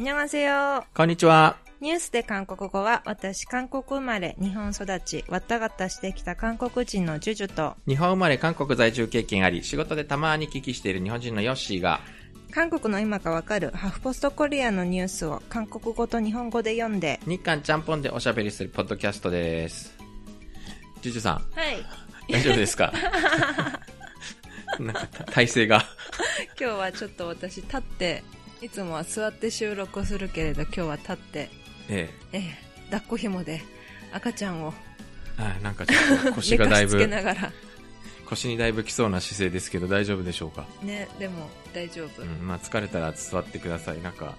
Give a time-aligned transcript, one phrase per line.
[0.00, 0.84] 皆さよ。
[0.94, 1.56] こんにちは。
[1.82, 12.00] ニュースで韓国語は、私、韓国生まれ、日本育ち、わたがたしてきた韓国人のジュジュと、日本生まれ、韓国在住経験あり、仕事でたまに聞きしている日本人のヨッシーが、
[12.50, 19.94] 韓国の今がわかるハフポストコリアのニュースを韓国語と日本語で読んで、日韓ちゃんぽんでおしゃべりするポッドキャストです。
[21.02, 21.34] ジュジュさん。
[21.34, 21.84] はい。
[22.32, 22.92] 大丈夫ですか？
[24.80, 25.84] なんか体勢が
[26.58, 28.22] 今日はちょっと私立って
[28.62, 31.48] いつもは座って収録をするけれど、今日は立って、
[31.88, 32.42] えええ、
[32.90, 33.62] 抱っこ紐で
[34.12, 34.74] 赤ちゃんを
[35.38, 35.42] え。
[35.42, 37.52] はい、なんかちょっと腰がだいぶ、ながら、
[38.26, 40.66] 腰にだいぶきそうな姿勢ですけど大丈夫でしょうか？
[40.82, 42.22] ね、でも大丈夫。
[42.22, 44.02] うん、まあ疲れたら座ってください。
[44.02, 44.34] なんか、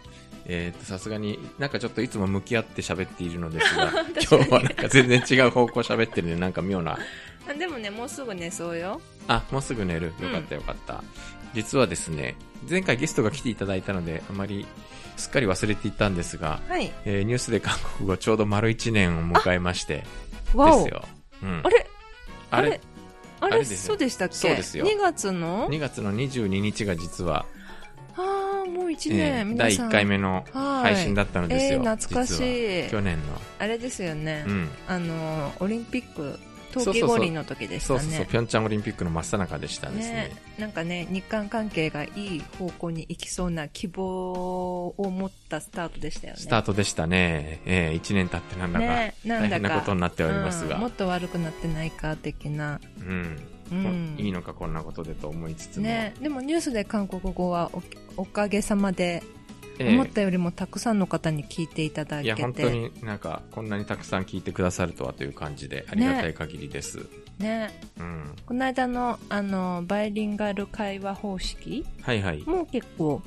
[0.45, 3.91] えっ、と、さすがに、なんかちょっといつも向き合って喋っているのですが、
[4.21, 6.99] 今日はなんか全然違う方向喋ってるんで、なんか妙な
[7.49, 9.01] あでもね、もうすぐ寝そうよ。
[9.27, 10.13] あ、もうすぐ寝る。
[10.21, 11.03] よかったよかった。
[11.53, 12.35] 実はですね、
[12.69, 14.65] 前回ゲストが来ていただいたので、あまり
[15.17, 16.91] すっかり忘れていたんですが、はい。
[17.05, 20.03] えーニュースで韓国語ちょうど丸1年を迎えまして、で
[20.53, 21.03] すよ。
[21.43, 21.69] うんあ。
[21.69, 21.87] れ？
[22.51, 22.79] あれ？
[23.41, 23.65] あれ？
[23.65, 24.35] そうでしたっけ？
[24.35, 27.45] そうですよ ?2 月の ?2 月の22日が実は、
[28.15, 29.19] ああ、もう1年。
[29.19, 31.79] えー第皆さん1回目のはい配信だったのですよ。
[31.79, 33.23] えー懐かしい去年の。
[33.59, 34.43] あれですよね。
[34.47, 34.69] うん。
[34.87, 36.39] あの、オリンピック、
[36.71, 37.99] 冬季五輪の時でしたね。
[37.99, 40.13] そうそうそう、ピョンチャンオリンピックの真っ最中でしたですね。
[40.13, 46.39] ね、なんかね、日韓関係がいい方向に行きそうな希望を持ったスタートでしたよね。
[46.39, 47.61] スタートでしたね。
[47.65, 48.85] えー、1年経ってなんだか
[49.25, 50.75] 大変なことになっておりますが。
[50.75, 52.79] うんもっと悪くなってないか的な。
[52.99, 53.37] うん。
[53.71, 55.83] うんいいのかこんなことでと思いつつも。
[55.83, 57.81] ね、でもニュースで韓国語はお
[58.17, 59.40] おかげさまで、ええ
[59.79, 62.43] 思ったよりもたくさんの方に聞いていただいや、けて。
[62.43, 67.05] 本当になんか、こんなにたくさん聞いてくださるとはという感じで、ありがたい限りです。
[67.39, 67.71] ね。
[67.99, 68.35] うん。
[68.45, 72.41] この間の、あの、バイリンガル会話方式はいはい。
[72.43, 73.21] も結構、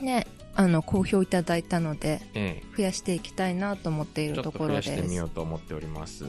[0.00, 5.08] ね、あの、好評いただいたので、え増やしていきたいなと思っているところと増やしてです。
[5.08, 6.24] みようと思っております。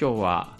[0.00, 0.56] 今日は、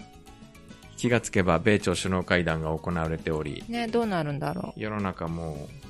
[0.97, 5.86] 気がつけば米朝首脳会談が行われており、ね、どうなるんだろ世の中もう、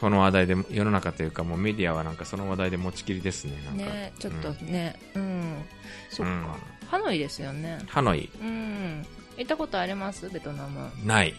[0.00, 3.52] この話題で、世の中というかもうメディアはなんかその話題で持ちきりですね。
[3.66, 3.74] なう。
[3.74, 5.64] んかね、ちょっとうんね、うん。
[6.10, 6.46] そっか、うん
[6.88, 7.78] ハノイですよね。
[7.86, 9.04] ハノイ、うん。
[9.36, 10.30] 行ったことあります？
[10.30, 10.90] ベトナム。
[11.04, 11.34] ない。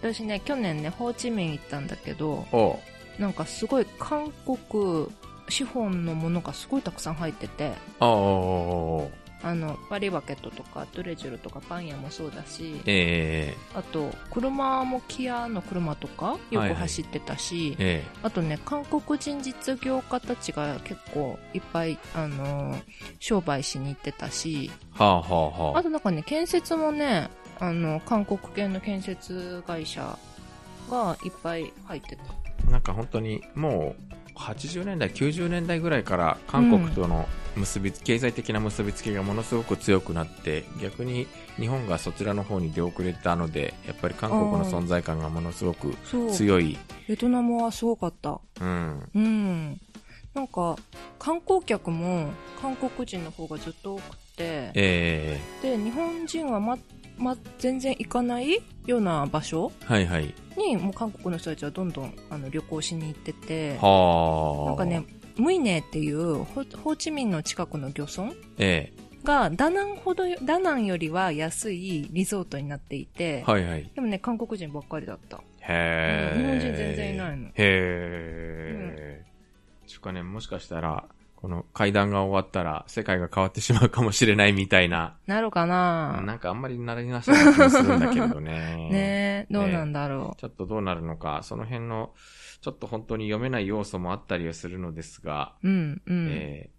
[0.00, 2.80] 私ね、去年ね、ホーチミン行ったんだけど、お
[3.18, 5.08] なんかすごい韓国
[5.50, 9.10] 資本のものがすごいたくさん入ってて、おお
[9.42, 22.82] あの、パリバケットとか、トゥレジュルとかパン屋もそうだし、えあと、車もキアの車とかよく走ってたし、ええあとね、韓国人実業家たちが結構いっぱい、あのー
[23.20, 25.78] 商売しに行ってたし、えはあはあはあ。
[25.78, 27.28] あとなんかね、建設もね、
[27.60, 30.18] あの、韓国系の建設会社
[30.90, 32.70] がいっぱい入ってた。
[32.70, 33.94] なんか本当にも
[34.34, 41.26] う80年代、90年代ぐらいから韓国との結びつ、経済的な結びつきがものすごく強くなって、逆に
[41.56, 45.94] 日本がそちらの方に出遅れたので、やっぱり韓国の存在感がものすごく。
[46.32, 46.78] 強い。
[47.06, 48.40] ベトナムはすごかった。
[48.60, 49.10] うん。
[49.14, 49.80] うん。
[50.34, 50.76] なんか、
[51.18, 52.30] 観光客も
[52.60, 56.78] 韓国人の方がずっと多くて、えで、日本人はま、
[57.16, 60.34] ま、全然行かないような場所えはいはい。
[60.56, 64.66] に、もう韓国の人たちはどんどんあの旅行しに行ってて、はあ。
[64.66, 65.04] なんかね、
[65.38, 68.92] ムイネっていうホホーチミンの近くの漁村え
[69.24, 73.90] がダナンほどよ、ダナンよりは安いリゾートになっていて、えはいはい。
[73.94, 75.38] でもね、韓国人ばっかりだった。
[75.38, 76.32] へえ。
[76.36, 79.24] うん日本人全然いないのへえ。
[79.86, 81.04] ちゅうかね、もしかしたら、
[81.40, 88.88] この会談が終わったら世界が変わってしまうかもしれないみたいな、なるかななんかあんまりなりなさそうな気もするんだけれどね。
[88.90, 92.12] ねえ、どうなんだろちょっとどうなるのか、その辺の、
[92.60, 95.68] ちょっと本当に読めない要素もあったりはするのですが、う。
[95.68, 96.28] うん、うん。
[96.30, 96.78] えー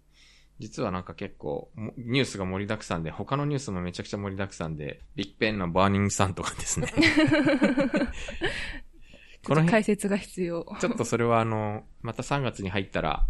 [0.60, 6.92] 実はなんか結構、もニュースが盛りだくさんで、他のニュースもめちゃくちゃ盛りだくさんで、ビッグペンのバーニングさんとかですね。
[9.42, 10.66] この辺、解説が必要。
[10.78, 13.26] ちょっとそれはあの、また3月に入ったら、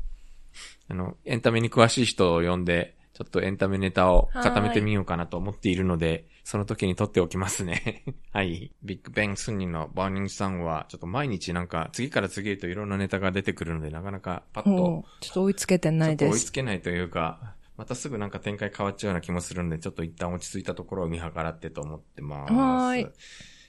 [0.89, 8.03] あの、エンタメに詳しい人を呼んで、ちょっとエンタメネタを固めてみようかなと思っているので、その時に撮っておきますね。
[8.33, 8.72] はい。
[8.83, 16.53] ビッグベンリの Burning Sun は、ちょっと毎日なんか、次から次へといろんなネタが出てくるので、なかなかパッと、ちょっと追いつけてないちょっと追いつです。
[16.53, 22.53] けないというか、またすぐなんか展開変わっちゃうような気もするんで、ちょっと一旦落ち着いたところを見計らってと思ってます。
[22.55, 23.13] はーい。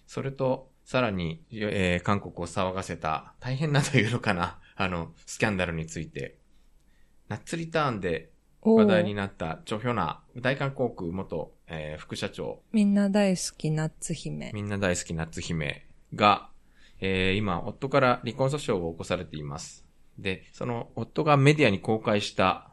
[0.07, 6.39] それと、さらに、えー韓国を騒がせた、大変なというのかな、あの、スキャンダルについて、
[7.27, 8.30] ナッツリターンでお
[8.63, 14.51] 話題にーなった、チョヒョナ、大韓航空元、えー副社長、みんな大好きナッツ姫。
[14.53, 16.49] みんな大好きナッツ姫が、
[16.99, 19.85] えー今、夫から離婚訴訟を起こされています。
[20.19, 22.69] で、その夫がメディアに公開した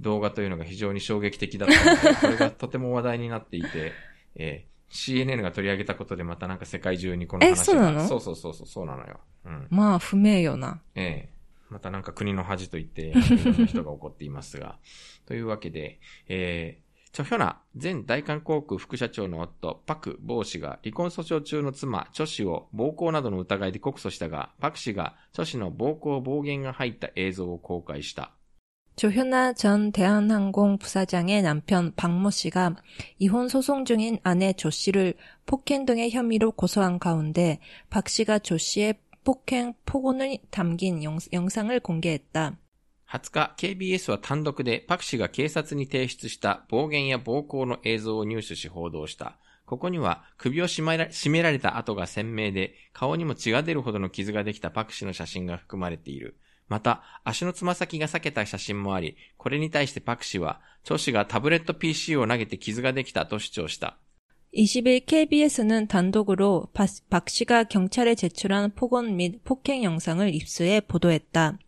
[0.00, 3.92] 動画というのが非常に衝撃的だったので、 これがとても話題になっていて、
[4.36, 7.62] えー CNN が取り上げたことでまたなんか世界中にこの話が。
[7.62, 8.06] えそうなの？
[8.06, 9.20] そうそうそうそう、そうなのよ。
[9.46, 9.66] うん。
[9.70, 10.82] まあ、不名誉な。
[10.94, 11.32] ええ
[11.70, 14.76] またなんか国の恥と言って、 いろんな人が怒っていますが。
[15.25, 28.33] というわけで、えー、チョヒョナ前大韓航空副社長の夫、パク・ボー氏が離婚訴訟中の妻、チョ氏を暴行などの疑いで告訴したが、パク氏がチョ氏の暴行暴言が入った映像を公開した。
[28.97, 32.77] 조현아 전 대한항공 부사장의 남편 박모 씨가
[33.19, 35.13] 이혼 소송 중인 아내 조 씨를
[35.45, 37.59] 폭행 등의 혐의로 고소한 가운데
[37.91, 42.57] 박 씨가 조 씨의 폭행 폭언을 담긴 영, 영상을 공개했다.
[43.12, 49.36] 20日、KBS は単独でパク氏が警察に提出した暴言や暴行の映像を入手し報道した。
[49.66, 56.38] ここには首を絞められた跡が鮮明で、顔にも血が出るほどの傷ができたパク氏の写真が含まれている。
[56.68, 63.98] また、足のつま先が裂けた写真もあり、これに対してパク氏は、チョ氏がタブレット PC を投げて傷ができたと主張した。
[64.54, 71.58] 20일 KBS는 단독으로 박, 박 씨가 경찰에 제출한 폭언 및 폭행 영상을 입수해 보도했다.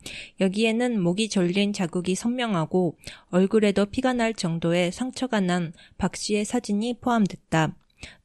[0.41, 2.97] 여기에는 목이 졸린 자국이 선명하고
[3.31, 7.75] 얼굴에도 피가 날 정도의 상처가 난 박 씨의 사진이 포함됐다.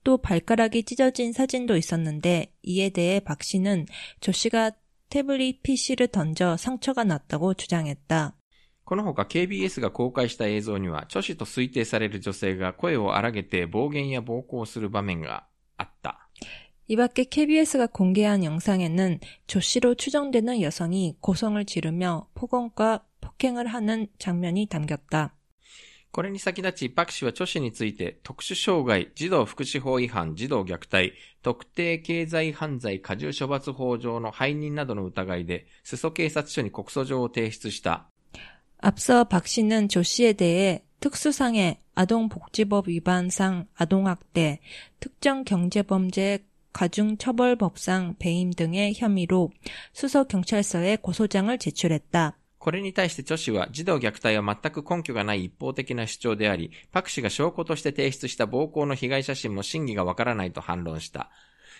[0.03, 3.85] 또 발가락이 찢어진 사진도 있었는데 이에 대해 박 씨는
[4.19, 4.71] 조 씨가
[5.09, 8.35] 태블릿 PC를 던져 상처가 났다고 주장했다.
[8.88, 15.46] このほか KBS が公開した映像には、チョ氏と推定される女性が声を荒げて暴言や暴行する場面が
[15.78, 16.28] あった。
[16.86, 24.66] 이 밖에 KBS가 공개한 영상에는 조 씨로 추정되는 여성이 고성을 지르며 폭언과 폭행을 하는 장면이
[24.66, 25.34] 담겼다.
[26.14, 31.12] これに先立ち、パク氏はチョ氏について、特殊障害、児童福祉法違反、児童虐待、
[31.42, 38.08] 特定経済犯罪過重処罰法上の背任などの疑いで、裾警察署に告訴状を提出した。
[38.78, 44.60] 앞서 박 씨는 조 씨에 대해 특수상해 아동복지법 위반상 아동학대,
[45.00, 49.50] 특정 경제범죄 가중처벌법상 배임 등의 혐의로
[49.92, 52.36] 수서경찰서에 고소장을 제출했다.
[52.58, 61.30] これに対してチョ氏は児童虐待は全く根拠がない一方的な主張であり、パク氏が証拠として提出した暴行の被害写真も真偽がわからないと反論した。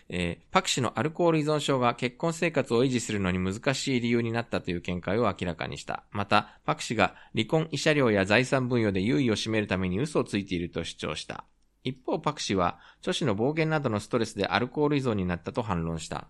[0.10, 6.04] えーパク氏のアルコール依存症が結婚生活を維持するのに難しい理由になったという見解を明らかにした。
[6.12, 11.46] また、パク氏が離婚慰謝料や財産分与で優位を占めるために嘘をついていると主張した。
[11.84, 16.28] 一方、パク氏は、著氏の暴言などのストレスでアルコール依存になったと反論した。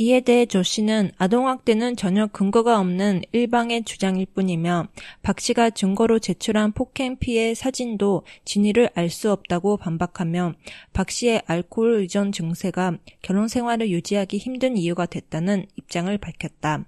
[0.00, 4.86] 이에 대해 조 씨는 아동학대는 전혀 근거가 없는 일방의 주장일 뿐이며
[5.22, 10.54] 박 씨가 증거로 제출한 폭행 피해 사진도 진위를 알 수 없다고 반박하며
[10.92, 16.84] 박 씨의 알코올 의존 증세가 결혼 생활을 유지하기 힘든 이유가 됐다는 입장을 밝혔다.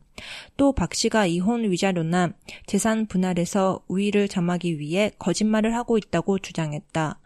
[0.56, 2.34] 또 박 씨가 이혼 위자료나
[2.66, 7.18] 재산 분할에서 우위를 점하기 위해 거짓말을 하고 있다고 주장했다.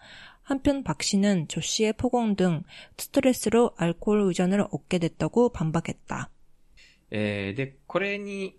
[0.43, 2.63] 한편 박 씨는 조 씨의 폭언 등
[2.97, 6.29] 스트레스로 알코올 의존을 얻게 됐다고 반박했다.
[7.11, 8.57] えーで、これに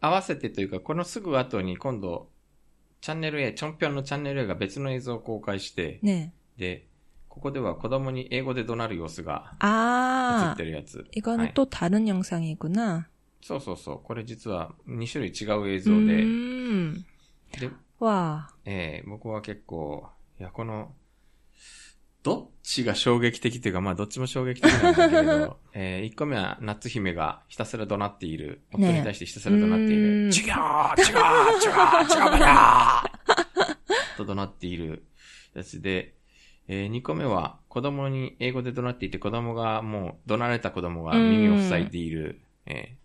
[0.00, 2.30] 合わせてというか、このすぐ後に今度、
[3.00, 6.30] チャンネル A、チョンピョンのチャンネル A が別の映像を公開して、 네.
[6.56, 6.86] で、
[7.28, 11.04] ここでは子供に英語で怒鳴る様子が映 아, ってるやつ。
[11.16, 13.06] 이거는 はい 또 다른 영상이구나.
[13.40, 14.00] そうそうそう。
[14.04, 17.04] これ実は2種類違う映像で、 음,
[17.58, 20.08] で、 와, えー僕は結構、
[20.40, 20.92] いや、この、
[22.22, 28.62] どっちが衝撃的というか、まあどっちも衝撃的なんだけれど、 えー、1個目は夏姫がひたすら怒鳴っている。
[28.72, 30.02] 夫に対してひたすら怒鳴っている。
[30.02, 31.68] ね違う違う違う違
[32.30, 33.02] う違うや
[34.16, 35.04] と怒鳴っている
[35.54, 36.14] やつで、
[36.68, 42.40] えー、2個目は子供に英語で怒鳴っていて子供がもう怒鳴られた子供が耳を塞いでいる。
[42.66, 42.96] え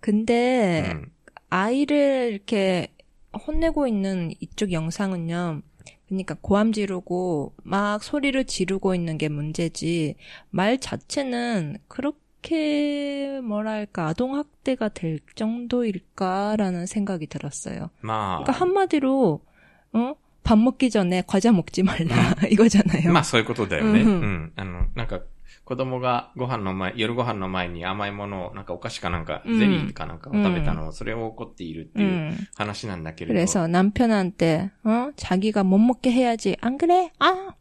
[0.00, 1.12] 근데 ーうん
[1.54, 2.88] 아이를 이렇게
[3.32, 5.62] 혼내고 있는 이쪽 영상은요.
[6.08, 10.16] 그러니까 고함 지르고 막 소리를 지르고 있는 게 문제지
[10.50, 17.90] 말 자체는 그렇게 뭐랄까 아동학대가 될 정도일까라는 생각이 들었어요.
[18.02, 19.40] ま 그러니까 あ、 한마디로
[19.94, 20.14] 어?
[20.42, 23.12] 밥 먹기 전에 과자 먹지 말라 이거잖아요.
[23.12, 24.02] まあそういうことだよね。
[24.02, 25.20] ううんん、あの、なんか、
[25.68, 32.48] 子供がご飯の前、夜ご飯の前に甘いものを、なんかお菓子かなんか、うんゼリーかなんかを食べたのを、それを怒っているっていう 음.
[32.54, 33.34] 話なんだけれど。
[33.34, 37.10] 그래서 남편한테 어 자기가 못 먹게 해야지 안 그래?
[37.18, 37.54] 아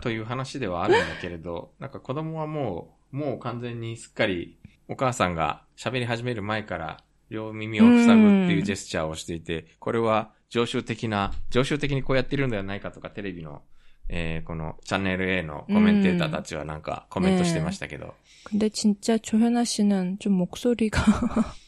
[0.00, 4.58] という話ではあるんだけれど、なんか子供はもう、もう完全にすっかり、
[4.88, 6.98] お母さんが喋り始める前から、
[7.30, 13.62] 両耳を塞ぐっていうジェスチャーをしていて、これは常習的な、常習的にこうやってるんではないかとか、テレビの、
[14.08, 21.02] えー、このチャンネル A のコメンテーターたちはなんかコメントしてましたけど、 근데 진짜 조현아 씨는 좀 목소리가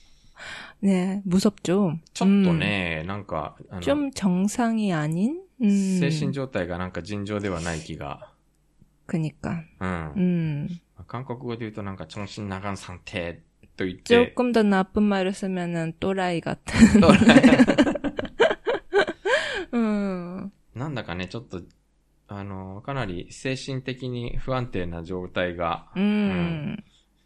[0.83, 1.99] 네, 무섭죠.
[2.15, 5.43] ちょっとね、なんか、あ 음, の、 좀 정상이 아닌?
[5.61, 8.33] 음, 精神状態がなんか尋常ではない気が。
[9.07, 9.63] 그니까.
[9.81, 10.13] うん。
[10.17, 10.81] 음.
[11.07, 13.41] 韓国語で言うとなんか、정신나간 상태
[13.77, 17.03] と言って、 조금 더 나쁜 말을 쓰면은 또라이 같은.
[19.75, 20.51] 음.
[20.75, 21.61] なんだかね、ちょっと、
[22.29, 26.77] あの、かなり精神的に不安定な状態が、 음.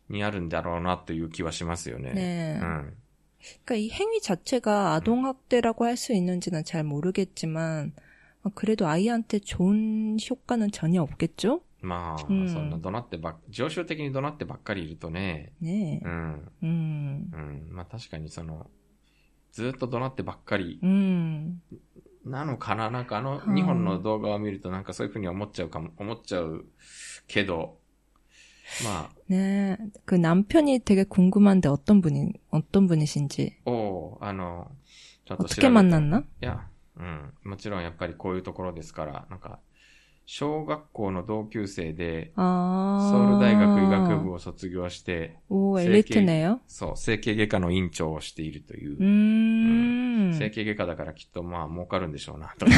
[0.09, 2.12] にあるんだろうなという気はしますよね。
[2.14, 2.61] 네.
[2.61, 2.97] うん。
[3.66, 7.93] 그러니까 이 행위 자체가 아동학대라고 할 수 있는지는 잘 모르겠지만,
[8.43, 11.61] 어, 그래도 아이한테 좋은 효과는 전혀 없겠죠?
[11.83, 16.00] まあ、うんそんな怒鳴ってばっ、常習的に怒鳴ってばっかりいるとね、 네.
[16.02, 17.31] うん、 음.
[17.33, 17.69] うん。
[17.73, 18.71] まあ確かにその、
[19.52, 21.61] ずっと怒鳴ってばっかり 음.
[22.25, 26.64] なのかななんかあのはい2本の動画を見るとなんかそういうふうに思っちゃうかも、思っちゃう
[27.28, 27.78] けど、
[28.83, 29.76] ま 네.
[30.07, 33.59] 그 남편이 되게 궁금한데 어떤 분이, 어떤 분이신지.
[33.66, 34.71] あ、おうあの、
[35.26, 36.21] ちょっと調べ 어떻게 て 만났나?
[36.21, 36.66] いや、
[36.97, 37.33] うん。
[37.45, 39.61] もちろんやっぱりこういうところですから、なんか、
[40.26, 43.11] 小学校の同級生で、 아.
[43.11, 46.61] ソウル大学医学部を卒業して、 오, 세계- 엘리트네요?
[46.66, 48.97] そう、整形外科の院長をしているという。
[49.02, 49.77] 음.
[50.38, 52.66] 整形外科だからきっとまあ儲かるんでしょうな、 と。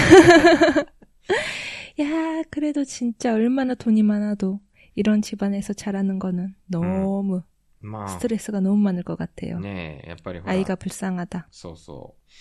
[2.03, 4.61] 야, 그래도 진짜 얼마나 돈이 많아도
[4.95, 7.43] 이런 집안에서 자라는 거는 너무
[7.83, 9.61] まあ、 스트레스가 너무 많을 것 같아요.
[9.61, 11.47] ねえ、やっぱりほら、 아이가 불쌍하다.
[11.51, 12.33] そうそう。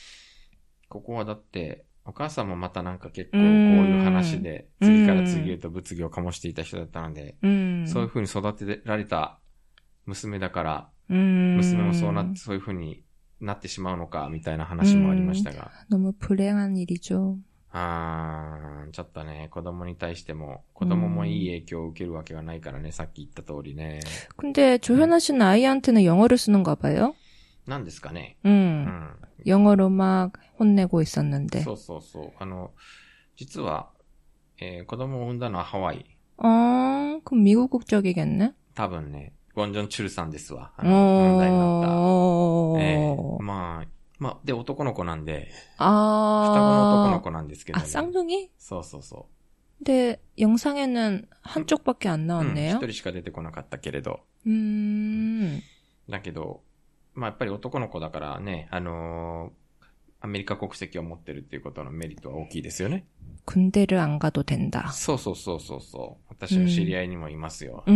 [0.89, 7.85] ここはだって、お母さんもまたなんか結構こううんいう話で、次から次へと物議を醸していた人だったので、 음.
[7.87, 9.39] そういう風に育てられた
[10.05, 11.57] 娘だから、 음.
[11.57, 13.03] 娘もそうなって、そういう風に
[13.41, 17.37] なってしまうのか、みたいな話もありましたが、 너무 불행한 일이죠.
[17.71, 23.99] あー、ちょっとね、子供に対しても、子供もいい影響を受けるわけがないからね、さっき言った通りね。
[24.37, 27.13] 근데 조현아 씨는 아이한테는 영어를 쓰는가 봐요?
[27.67, 28.37] なんですかね。
[28.45, 28.49] 음.
[28.49, 29.15] うん。
[29.45, 31.61] 영어로 막 혼내고 있었는데.
[31.63, 32.31] そうそうそう。
[32.39, 32.71] あの、
[33.35, 33.89] 実は、
[34.61, 36.05] えー子供を産んだのはハワイ。
[36.37, 38.53] 아, 그럼 미국 국적이겠네?
[38.73, 40.71] 多分ね、 ゴンジョン・チュルさんですわ。
[40.77, 41.89] あの、問題になった。
[41.95, 42.79] 어.
[42.79, 43.87] えーまあ、
[44.19, 47.21] まあ、で、男の子なんで、双子の男の 아.
[47.21, 48.49] 子なんですけど、 아, 쌍둥이?
[48.57, 49.27] そうそうそ
[49.83, 52.23] 근데 영상에는 한쪽밖에 안 う。
[52.23, 52.77] うん、 나왔네요.
[52.77, 54.21] 一人しか出てこなかったけれど。
[54.47, 55.61] 음.
[56.09, 56.61] だけど、
[57.13, 59.65] まあやっぱり男の子だからね、あのー
[60.21, 63.05] アメリカ国籍を持ってるっていうことのメリットは大きいですよね。
[63.45, 64.89] 군대를 안 가도 된다.
[64.91, 66.25] そうそうそうそうそう。
[66.29, 67.83] 私の知り合いにもいますよ。
[67.85, 67.91] 음.
[67.91, 67.95] う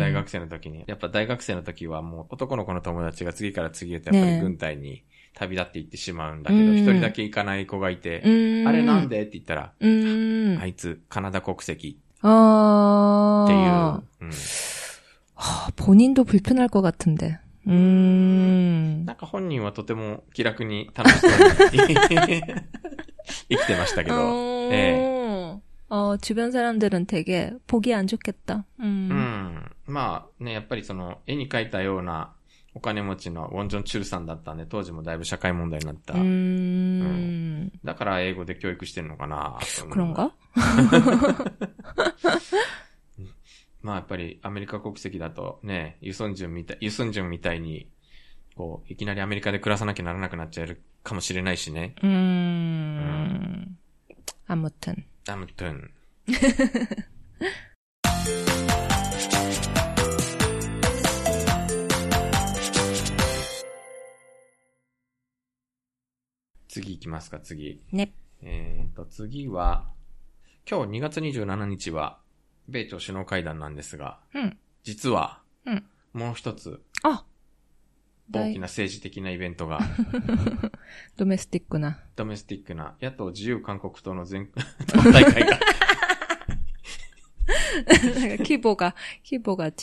[0.00, 0.84] 大学生の時に。
[0.86, 8.66] やっぱ大学生の時はもう男の子の友達が次から次へとやっぱり軍隊に旅立っていってしまうんだけど、うん一、人だけ行かない子がいて、 음.
[8.66, 10.58] あれなんでって言ったら、 음.
[10.60, 13.44] あいつカナダ国籍 아.
[13.44, 14.28] っていう。
[14.28, 14.32] うん、
[15.34, 17.38] 하, 본인도 불편할 것 같은데.
[17.66, 19.04] 음.
[19.04, 21.94] なんか本人はとても気楽に楽しそうに
[23.48, 24.72] 生きてましたけど、 어.
[24.72, 25.60] 예.
[25.88, 28.64] 어, 주변 사람들은 되게 보기 안 좋겠다.
[28.80, 29.62] う 음.
[29.87, 32.33] まあね、やっぱりその、絵に描いたような
[32.73, 36.13] お金持ちのウォンジョン・チュルさんだったんで、当時もだいぶ社会問題になった。
[36.13, 39.57] うん,うん、だから英語で教育してるのかな
[39.89, 40.31] クロンが
[43.81, 47.89] まあやっぱりアメリカ国籍だとね、ユソンジュンみたい、ユソンジュンみたいに、
[48.55, 51.95] こう、いきなりアメリカで暮らさなきゃならなくなっちゃうかもしれないしね。
[52.03, 52.11] うーん。
[52.11, 52.13] う
[54.13, 54.15] ん、
[54.47, 55.03] アムトン。
[55.27, 55.89] アムトン。
[66.71, 67.81] 次行きますか、次。
[67.91, 68.13] ね。
[68.41, 69.89] えっ、ー、と、次は、
[70.69, 72.19] 今日2月27日は、
[72.69, 74.57] 米朝首脳会談なんですが、うん。
[74.83, 75.85] 実は、うん。
[76.13, 76.81] もう一つ。
[77.03, 77.25] あ
[78.29, 79.81] 大きな政治的なイベントが。
[81.17, 81.99] ドメスティックな。
[82.15, 82.95] ドメスティックな。
[83.01, 84.49] 野党自由韓国党の全、
[84.87, 85.59] 党大会が。
[87.81, 88.95] なんか規模が、
[89.29, 89.73] 規模が違う。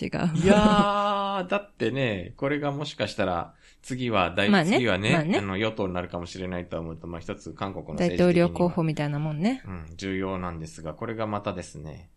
[0.43, 3.55] いやー、だってね、これがもしかしたら、
[3.89, 9.63] 次は大、まあね次はね、まあねあの、与党になるかもしれないと思うと、まあ一つ韓国の大統領候補みたいなもんね。
[9.67, 12.11] うん、重要なんですが、これがまたですね、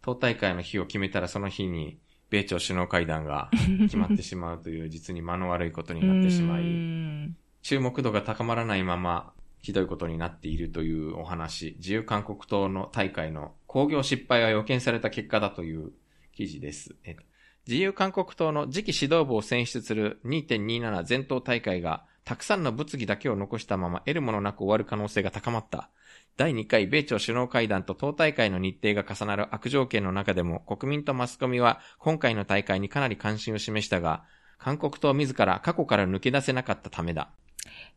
[0.00, 1.98] 党大会の日を決めたらその日に、
[2.30, 3.50] 米朝首脳会談が
[3.82, 7.32] 決まってしまうという、実に間の悪いことになってしまい、 음.
[7.62, 15.92] 注目度が高まらないまま、ひどいことになっているというお話、自由韓国党の大会の興行失敗は予見された結果だという
[16.32, 16.96] 記事です。
[17.04, 17.22] えっと
[17.67, 25.89] 自由韓国党の次期指導部を選出する2.27全党大会が、たくさんの物議だけを残したまま得るものなく終わる可能性が高まった。
[26.35, 34.23] 第2回米朝首脳会談と党大会の日程が重なる悪条件の中でも国民とマスコミは今回の大会にかなり関心を示したが、
[34.57, 37.31] 韓国党自ら過去から抜け出せなかったためだ。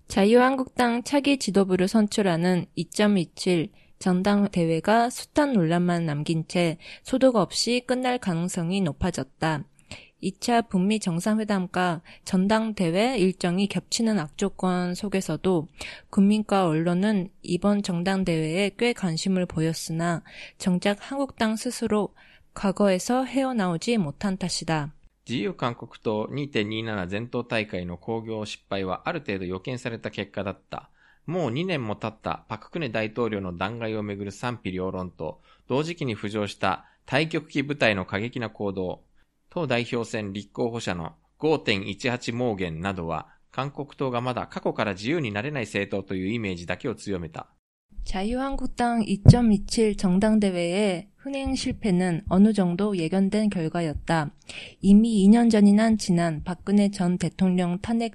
[0.09, 9.65] 자유한국당 차기 지도부를 선출하는 2.27 전당대회가 숱한 논란만 남긴 채 소득 없이 끝날 가능성이 높아졌다.
[10.23, 15.67] 2차 북미 정상회담과 전당대회 일정이 겹치는 악조건 속에서도
[16.11, 20.23] 국민과 언론은 이번 전당대회에 꽤 관심을 보였으나
[20.59, 22.15] 정작 한국당 스스로
[22.55, 24.95] 과거에서 헤어나오지 못한 탓이다.
[25.27, 30.91] 自由韓国党2.27全党大会の興行失敗はある程度予見された結果だった。
[31.27, 39.05] もう2年も経ったパククネ大統領の弾劾をめぐる賛否両論と、同時期に浮上した対極期部隊の過激な行動、
[39.49, 47.49] 党代表選立候補者の5.18盲言などは、韓国党がまだ過去から自由になれない政党というイメージだけを強めた。
[48.05, 54.33] 자유한국당 2.27 정당대회의 흥행 실패는 어느 정도 예견된 결과였다.
[54.81, 58.15] 이미 2년 전이나 지난 박근혜 전 대통령 탄핵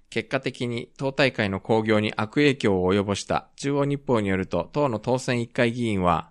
[0.11, 6.30] 結果的に党大会の興行に悪影響を及ぼした中央日報によると、党の当選1回議員は、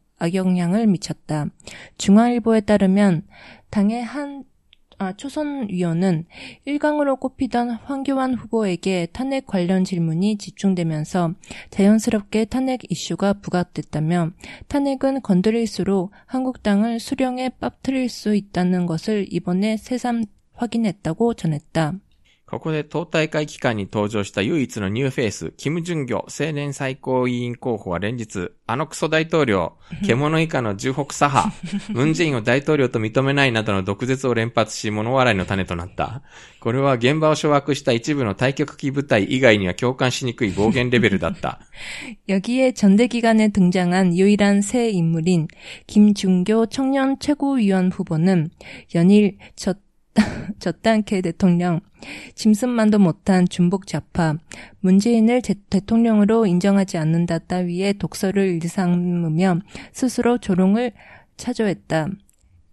[0.21, 1.47] 악영향을 미쳤다.
[1.97, 3.23] 중앙일보에 따르면
[3.69, 4.43] 당의 한
[5.01, 6.25] 아, 초선 위원은
[6.67, 11.33] 1강으로 꼽히던 황교안 후보에게 탄핵 관련 질문이 집중되면서
[11.71, 14.29] 자연스럽게 탄핵 이슈가 부각됐다며
[14.67, 21.95] 탄핵은 건드릴수록 한국당을 수령에 빠뜨릴 수 있다는 것을 이번에 새삼 확인했다고 전했다.
[22.50, 29.72] ここで党大会期間に登場した唯一のニューフェイス、キム・ジュンギョ青年最高委員候補は連日、あのクソ大統領、
[30.06, 31.52] 獣以下の重北左派、
[31.92, 36.22] ムンジェインを大統領と認めないなどの毒舌を連発し物笑いの種となった。
[36.60, 41.58] これは現場を掌握した一部の対極期部隊以外には共感しにくい暴言レベルだった。
[42.28, 45.48] 여기에 전대 기간에 등장한 유일한 새 인물인
[45.88, 48.50] 김준교 청년 최고위원 후보는
[48.94, 49.74] 연일 저
[50.58, 51.80] 저딴케 대통령,
[52.34, 54.34] 짐승만도 못한 중복 좌파,
[54.80, 59.60] 문재인을 제- 대통령으로 인정하지 않는다 따위의 독서를 일삼으며
[59.92, 60.92] 스스로 조롱을
[61.36, 62.08] 차조했다.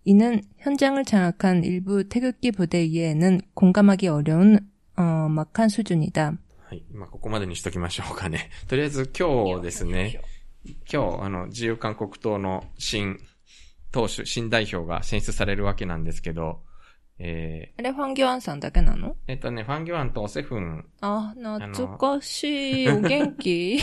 [0.06, 4.60] 이는 현장을 장악한 일부 태극기 부대 이외에는 공감하기 어려운
[4.96, 6.38] 어, 막한 수준이다.
[6.70, 6.84] はい。
[6.94, 8.50] まあ、ここまでにしときましょうかね。
[8.68, 10.22] とりあえず今日ですね、
[10.92, 13.18] 今日、あの、自由韓国党の新
[13.92, 16.62] 党首、新代表が選出されるわけなんですけど、
[17.21, 19.17] えー、あれファンギュアンさんだけなの？
[19.27, 20.85] えっとね、ファンギュアンとセフン。
[21.01, 22.89] あ、懐かしい。
[22.89, 23.79] お元気？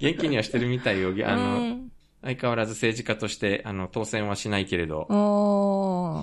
[0.00, 1.10] 元気にはしてるみたいよ。
[1.28, 1.92] あの、うん、
[2.22, 5.06] 相変わらず政治家として、あの、当選はしないけれど。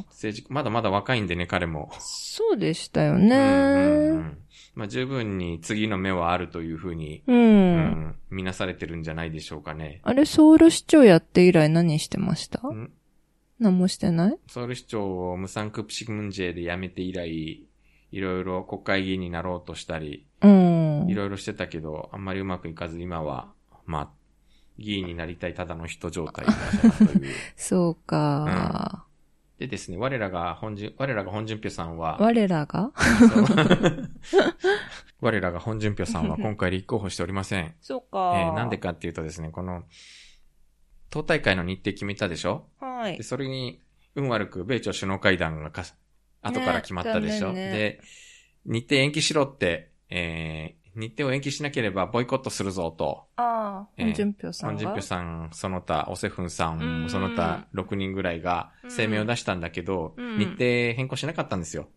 [0.10, 1.92] 政治、まだまだ若いんでね、彼も。
[2.00, 3.36] そうでしたよね。
[3.36, 4.38] うんうん、
[4.76, 7.40] まあ、十分に次の目はあるというふうに、うん、う
[7.80, 10.02] ん、見なされてるんじゃないでしょうかね。
[10.04, 12.92] あれ、ソウル市長やって以来何してました、うん？
[13.62, 14.38] 何もしてない？
[14.48, 17.64] ソウル市長をムサンクプシクムンジェで辞めて以来、
[18.12, 21.16] いろいろ国会議員になろうとしたり、うんい。
[21.16, 23.54] ろいろしてたけど、あんまりうまくいかず今は、
[23.86, 24.10] まあ、
[24.78, 26.56] 議員になりたいただの人状態だっ
[26.98, 27.22] たという。
[27.56, 29.06] そうか。
[29.60, 32.92] でですね、我らが本順、我らが本順平さんは、我らが？
[35.22, 37.76] 我らが本順平さんは今回立候補しておりません。
[37.80, 39.84] そうえーなんでかっていうとですね、この、
[41.12, 42.66] 党大会の日程決めたでしょ？
[42.80, 43.24] はいで、。
[43.24, 43.80] それに、
[44.16, 45.84] 運悪く米朝首脳会談がか
[46.42, 48.02] 後から決まったでしょ、ねで、
[48.66, 60.58] 日程延期しろって、えー、日程を延期しなければボイコットするぞと、ああ、えー本順平さんがソンジンピョさん、その他、オセフンさうんん、その他6人ぐらいが声明を出したんだけど、うん日程
[60.94, 61.88] 変更しなかったんですよ。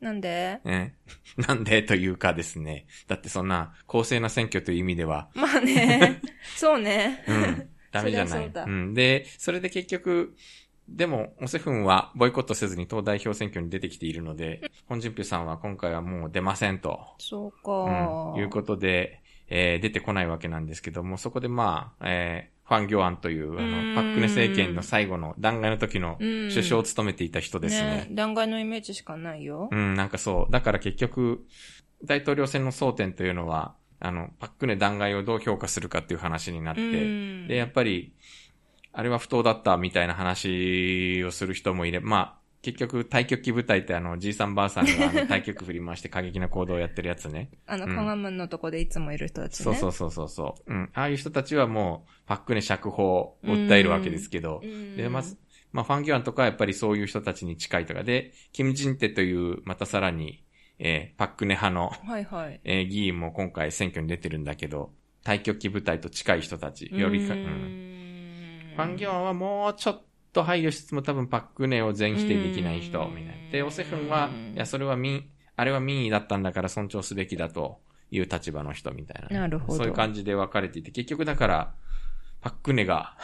[0.00, 0.60] なんで？
[0.64, 0.96] ね。
[1.48, 2.86] なんでというかですね。
[3.06, 6.20] だってそんな公正な選挙という意味では、まあね。
[6.56, 7.24] そうね。
[7.28, 7.68] うん。
[7.92, 8.46] ダメじゃない。
[8.46, 8.94] うだん。
[8.94, 10.34] で、それで結局、
[10.88, 28.08] でも、オセフンはボイコットせずに党代表選挙に出てきているので、本人ピュさんは今回はもう出ませんと、そううかん、いうことで、えー出てこないわけなんですけども、そこでまあ、えーファン・ギョアンという、あの、パックネ政権の最後の弾劾の時のうん首相を務めていた人ですね。
[28.12, 29.68] 弾劾のイメージしかないよ。
[29.70, 30.52] うん、なんかそう。
[30.52, 31.44] だから結局、
[32.04, 33.74] 大統領選の争点というのは、
[34.04, 38.12] あの、パックネ弾劾をどう評価するかっていう話になって、うんで、やっぱり、
[38.92, 47.50] あれは不当だったみたいな話をする人もいれば、まあ、結局、対局機部隊ってあの、じいさんばあさんがあの 対局振り回して過激な行動をやってるやつね。
[47.66, 49.64] あの、うんカガムンのとこでいつもいる人たちね。
[49.64, 50.72] そうそうそうそうそう。
[50.72, 50.90] うん。
[50.94, 55.38] ああいう人たちはもう、パックネ釈放を訴えるわけですけど、うんで、まず、
[55.72, 60.42] まあ、ファンギョアンとかはやっぱりそういう人たちに近いとかで、キム・ジンテという、またさらに、
[60.84, 62.60] えーパックネ派の、はいはい。
[62.64, 64.92] えー議員も今回選挙に出てるんだけど、
[65.22, 67.44] 太極旗部隊と近い人たち、よりか、ううん。
[67.44, 73.32] んファンギョアンはもうちょっと配慮しつつも多分パックネを全否定できない人、みたいな。
[73.52, 79.40] で、オセフンは、いや、それは民、あれは民意だったんだから尊重すべきだという立場の人みたいな。
[79.42, 81.74] なるほどそういう感じで分かれていて、結局だから、
[82.40, 83.16] パックネが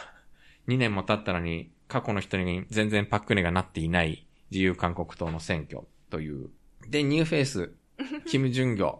[0.68, 6.51] 2年も経ったのに、過去の人に全然パックネがなっていない自由韓国党の選挙という。
[6.88, 7.72] で、ニューフェイス、
[8.27, 8.98] キム・ジュンギョ。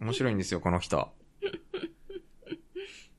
[0.00, 1.12] 面白いんですよ、この人。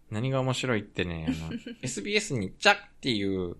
[0.09, 3.55] 何が面白いってね、あの、SBS にジャッっていう、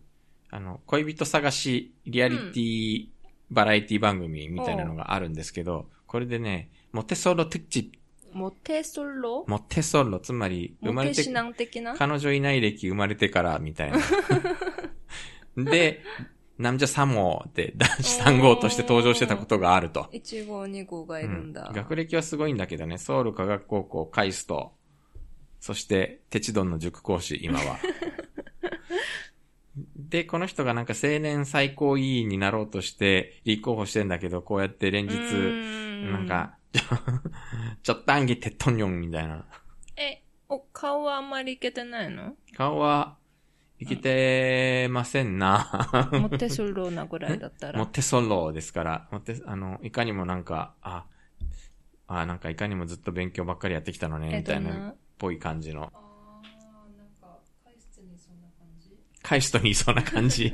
[0.49, 3.07] あの、恋人探しリアリティ
[3.51, 7.91] バラエティ番組みたいなのがあるんですけど、これでね、モテソロテクチ、
[8.33, 9.45] モテソロ？
[9.47, 11.23] モテソロ、つまり、生まれて
[11.97, 13.99] 彼女いない歴生まれてからみたいな。
[15.57, 16.01] で、
[16.61, 20.03] なんじゃサモーって男子3号として登場してたことがあると。
[20.13, 21.67] 1号2号がいるんだ。
[21.69, 24.73] うん学歴はすごいんだけどね、ソウル科学高校、カイスト、
[25.59, 27.77] そして、テチドンの塾講師、今は。
[29.95, 36.57] で、この人がなんか青年最高委員になろうとして立候補してんだけど、こうやって連日、ななん、 か、
[37.83, 39.45] ちょっとんぎてっとんよんみたいな。
[39.95, 42.35] え、お顔はあんまりいけてないの？
[42.55, 43.17] 顔は、
[43.81, 45.89] いけてませんな。
[46.13, 47.79] モテソロなぐらいだったら。
[47.79, 51.07] モテソロですから、モテ、あの、いかにもなんか、あ、
[52.05, 55.91] あ、なんかいかにもずっと勉強ばっかりやってきたのね、みたいな、っぽい感じの。
[55.95, 58.91] あー、なんか、会室にそんな感じ
[59.23, 60.53] カイストにいそうな感じ。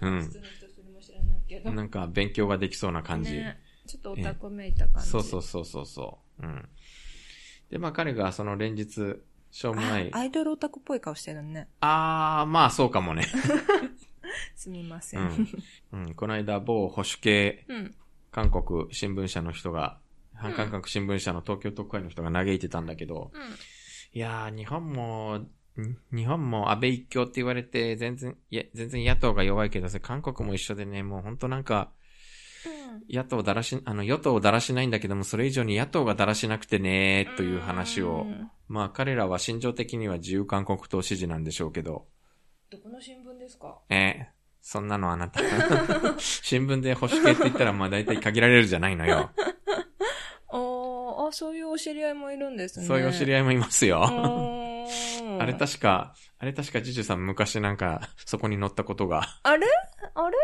[0.00, 0.30] うん普。
[0.30, 1.70] 通の人それも知らないけど。
[1.70, 3.30] なんか勉強ができそうな感じ。
[3.34, 5.10] ねちょっとオタクめいた感じ。
[5.10, 6.42] そうそうそうそうそう。
[6.44, 6.68] うん。
[7.70, 9.22] で、まあ彼がその連日、
[9.54, 10.12] しょうもない。
[10.12, 11.68] アイドルオタクっぽい顔してるね。
[11.78, 13.24] あー、まあそうかもね。
[14.56, 15.16] すみませ。
[15.16, 15.48] うんん。
[15.92, 16.14] うん。
[16.14, 17.94] この間、某保守系うん。
[18.32, 20.00] 韓国新聞社の人が、
[20.36, 23.42] 韓韓国新聞社の東京特会の人が嘆いてたんだけど、うん。
[24.12, 25.48] いやー、日本も、ん
[26.12, 31.92] 日本も安倍一強って言われて、全然、いや、全然野党が弱いけどさ、韓国も一緒でね、もう本当なんか、
[33.10, 42.06] 野党だらし、あの、与党だらしないんだけども、それ以上に野党がだらしなくてね、という話をう、んまあ彼らは心情的には自由韓国党支持なんでしょうけど、
[42.70, 43.78] どこの新聞ですか？
[43.90, 44.34] えー
[44.66, 45.40] そんなのあなた。
[46.18, 49.30] 新聞で保守系って言ったらまあ大体限られるじゃないのよ。
[50.48, 52.86] あーあ、そういうお知り合いもいるんですね。
[52.86, 54.02] そういうお知り合いもいますよ。
[54.02, 54.86] あ
[55.40, 59.38] あれ確か、あれ確かジュジュさん昔なんか、そこに載ったことが。
[59.42, 59.66] あれ？
[60.14, 60.36] あれ？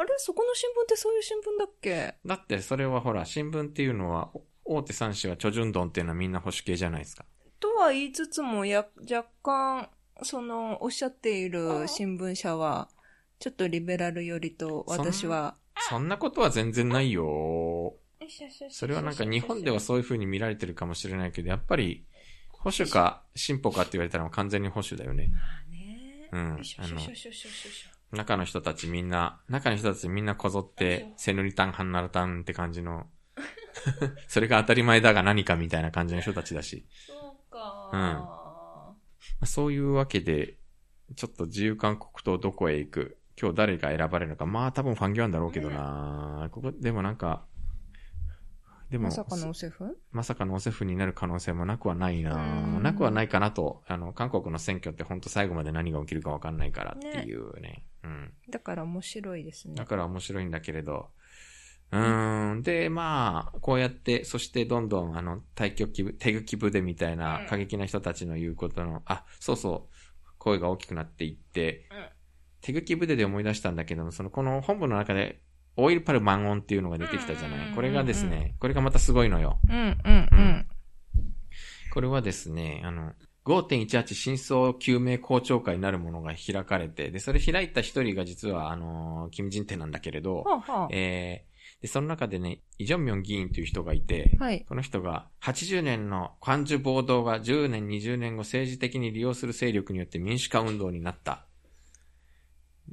[0.00, 0.14] あ、あれ？
[0.18, 2.14] そこの新聞ってそういう新聞だっけ？
[2.24, 4.30] だってそれはほら、新聞っていうのは、
[4.64, 7.24] お大手三紙はチョジュンドンっていうのはみんな保守系じゃないですか。
[7.58, 9.90] とは言いつつも、や、若干、
[10.22, 12.88] その、おっしゃっている新聞社は、
[13.38, 15.56] ちょっとリベラル寄りと、私は。
[15.88, 17.96] そんなことは全然ないよ。
[18.68, 22.04] それはなんか日本ではそそういう風に見られてるかもしれないけど、やっぱり、
[22.52, 25.30] 保守か進歩かって言われたら完全に保守だよね。
[25.32, 26.28] まあね。
[26.32, 26.62] うんよい
[28.12, 33.06] 中の人たちみんな、中の人たちみんなこぞって、セヌリタン、ハンナルタンって感じの、
[34.28, 36.86] それが当たり前だが何かみたいな感じの人たちだし。
[37.06, 37.90] そうか。
[37.92, 38.96] ま
[39.42, 40.58] あそういうわけで、
[41.16, 43.18] ちょっと自由韓国党どこへ行く？
[43.40, 44.44] 今日誰が選ばれるのか。
[44.44, 47.46] まあ多分ファンギョアンだろうけどな、ここ、でもなんか、
[48.90, 49.98] でも、まさかのオセフ？
[50.10, 53.82] まさかのオセフになる可能性もなくはないなうんなくはないかなと。
[53.86, 57.84] あの、韓国の選挙って本当最後まで何が起きるかわかんないからっていうね。
[58.02, 58.32] うん。
[58.50, 59.84] だから面白いですねだ。
[59.84, 61.10] から面白いんだけれど。
[61.92, 62.62] うーん。
[62.62, 69.94] で、まあ、こうやって、そしてどんどん、あの、対局気部、手口部でみたいなうん過激な人たちの言うことの、あ、そうそう、
[70.38, 72.06] 声が大きくなっていって、うん
[72.62, 75.40] 手口部でで思い出したんだけども、その、この本部の中で、
[75.76, 77.74] オイルパルマンオンっていうのが出てきたじゃない？
[77.74, 79.58] これがですね、これがまたすごいのよ。
[79.68, 80.66] うんうんうん。
[81.92, 83.12] これはですね、あの、
[83.44, 94.44] 5.18真相究明公聴会なるものが開かれて、で、それ開いた一人が実は、あのー、キム・ジンテなんだけれど、はあはえー、で、その中でね、イ・ジョンミョン議員という人がいて、あ。
[94.44, 94.64] はい。
[94.68, 101.46] この人が80年の漢樹暴動が10年、20年後政治的に利用する勢力によって民主化運動になった。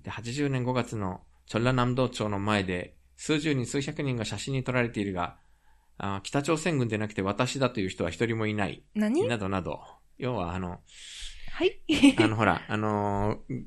[0.01, 5.37] で、80年5月のチョンラ南道町の前で数十人、数百人が写真に撮られているが、
[5.97, 8.83] あ北朝鮮軍でなくて私だという人は一人もいない。
[8.93, 9.81] 何などなど。
[10.17, 10.81] 要は、あの、
[11.51, 11.79] はい。
[12.17, 13.63] あの、ほら、あのー、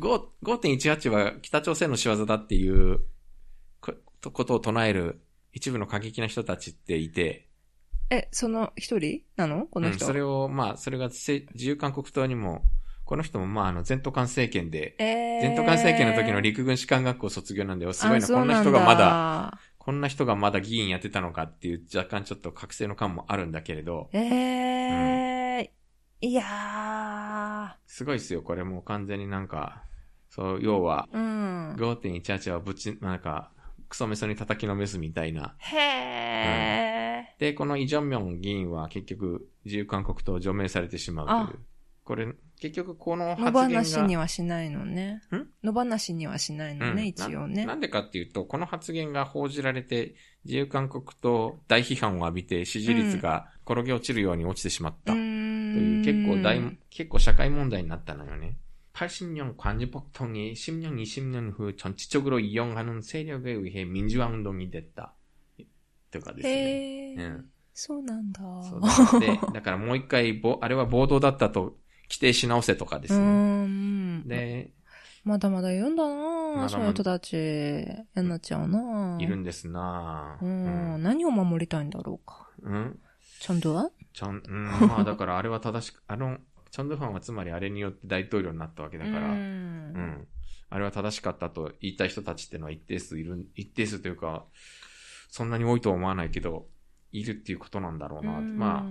[0.00, 3.00] 5 5.18は北朝鮮の仕業だっていう
[3.80, 3.94] こ
[4.32, 5.20] ことを唱える
[5.52, 7.48] 一部の過激な人たちっていて、
[8.10, 10.04] え、その一人なのこの人。
[10.04, 12.62] うん、それを、まあ、それがせ自由韓国党にも、
[13.14, 19.58] この人も、まあ、あの、前途韓政権で、えー、前途韓政権の時の陸軍士官学校卒業なんで、すごいな、こんな人がまだ、だ。
[19.78, 25.68] こんな人がまだ議員やってたのかっていう若干ちょっと覚醒の感もあるんだけれど、えー、
[26.22, 29.84] いやすごいですよ、これもう完全になんか、
[30.28, 31.16] そう、要は、ー。
[31.16, 31.74] うん。
[31.76, 33.52] 5.18はぶち、なんか、
[33.88, 35.54] クソメソに叩きのめすみたいな。
[35.58, 37.38] へー。
[37.38, 41.58] で、このイ・ジョンミョン議員は結局、自由韓国党除名されてしまうといあう。
[42.02, 42.26] これ、
[42.63, 43.79] 結局この野発言が。
[43.79, 45.21] 放しにはしないのね。
[45.31, 47.73] ん野放しにはしないのね、うん一応ねな。
[47.73, 55.13] なんでかっていうと、この発言が報じられて、自由韓国と大批判を浴びて支持率が転げ落ちるように落ちてしまった。
[55.13, 55.99] うとーん。
[55.99, 58.57] いう結構大、結構社会問題になったのよね.
[58.93, 65.15] 80년 관주폭통이 10년, 20년 후 전체적으로 이용하는 세력에 의해 민주화 운동이 됐다.
[66.11, 67.13] とかですね。
[67.13, 67.21] へー。
[67.21, 67.45] うん
[67.81, 68.41] そうなんだ。
[68.61, 71.77] そうだで、だからもう一回ぼ、あれは暴動だったと
[72.14, 73.66] 規定し直せとかですね。
[73.66, 74.28] ん。
[74.28, 74.70] で、
[75.24, 77.32] まだまだ言うんだなまだまだそういう人たち。
[77.34, 81.02] 嫌になっちゃうないるんですなうぁん。
[81.02, 82.48] 何を守りたいんだろうか。
[82.62, 83.00] うん。
[83.40, 83.90] ちゃんとは？
[84.12, 86.38] ちゃん、うん、まあだからあれは正しく、 あの、
[86.70, 89.36] チョンドゥファンはつまりあれによって大統領になったわけだから、ううん。
[89.92, 90.28] ん。
[90.70, 94.44] あれは正しかったと言いたい人たちっていうのは一定数いる、一定数というか、
[95.30, 96.68] そんなに多いとは思わないけど、
[97.14, 98.32] いるっていうことなんだろうな。
[98.40, 98.84] まあ、あ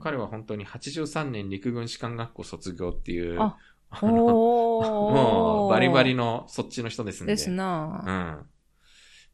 [0.00, 3.56] 彼は本当に83年陸軍士官学校卒業っていう、あ
[3.90, 4.12] あの。
[4.12, 7.34] もうバリバリのそっちの人ですんで。
[7.34, 8.02] ですな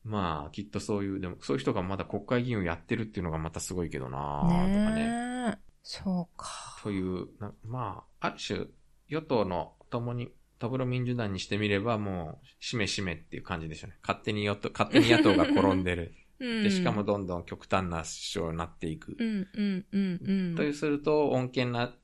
[0.05, 0.11] うん。
[0.11, 5.59] まあ、きっとそういう、でも、そういう人がまだ国会議員をやってるっていうのがまたすごいけどなとかね。
[5.85, 6.81] そうか。
[6.83, 8.67] という、なまあ、ある種、
[9.09, 13.99] 与党の共に、トブロ民主党にしてみればもう、しめしめっていう感じでしょうね。
[14.03, 16.15] 勝手に与党、勝手に野党が転んでる。
[16.43, 16.63] うん。
[16.65, 19.25] で、しかもどんどん極端な首相になっていくう。
[19.25, 20.55] ん、うん、うん、うん。
[20.57, 21.95] というすると、穏健な、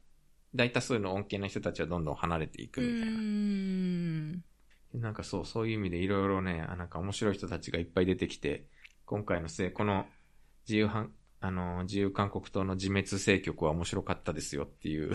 [0.54, 3.18] 大多数の穏健な人たちはどんどん離れていくうみたいな。
[3.18, 4.44] ん。
[4.94, 8.68] なんかそう、そういう意味でいろいろね、あなんか面白い人たちがいっぱい出てきて、
[9.04, 10.06] 今回のせい、この
[10.66, 15.12] 自由反、あの、自由韓国党の自滅政局は面白かったですよっていう、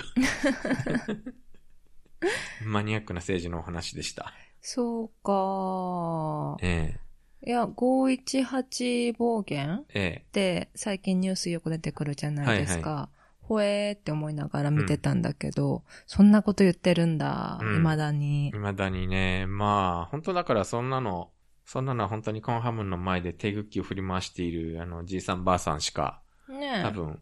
[2.65, 4.33] マニアックな政治のお話でした。
[4.61, 6.57] そうか。
[6.61, 6.97] え
[7.45, 13.09] いや、518暴言え、ええ、って最近ニュースよく出てくるじゃないですか。
[13.41, 18.51] ほえーって思いながら見てたんだけど、そんなこと言ってるんだ、うん未だに。
[18.53, 21.31] 未だにね、まあ、本当だからそんなの、
[21.65, 26.83] そんなのは本当にコンハムンの前で手グッキを振り回している、あの、じいさんばあさんしか、ねえ。
[26.83, 27.21] 多分、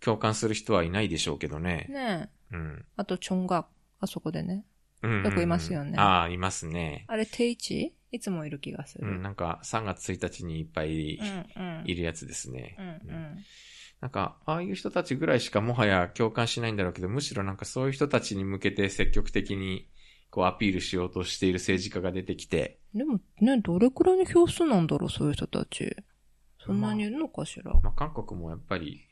[0.00, 1.86] 共感する人はいないでしょうけどね。
[1.88, 2.56] ねえ。
[2.56, 2.84] うん。
[2.96, 3.66] あと、チョンガ
[4.00, 4.64] あそこでね。
[5.02, 7.04] うんうんうんよくいますよねああ、いますね。
[7.08, 7.94] あれ、定位置？
[8.12, 9.08] いつもいる気がする。
[9.08, 11.82] うん、なんか3月1日にいっぱいうん、うん。
[11.86, 12.76] いるやつですね。
[12.78, 13.44] うん、うん。
[14.00, 19.88] なんか、ああいう人たちぐらいしかもはや共感しないんだろうけど、むしろなんかそういう人たちに向けて積極的に
[20.30, 25.96] こうアピールしようとしている政治家が出てきて、でもね、どれくらいの票数なんだろう、そういう人たち。
[26.64, 27.72] そんなにいるのかしら。
[27.82, 29.02] まあ韓国もやっぱり、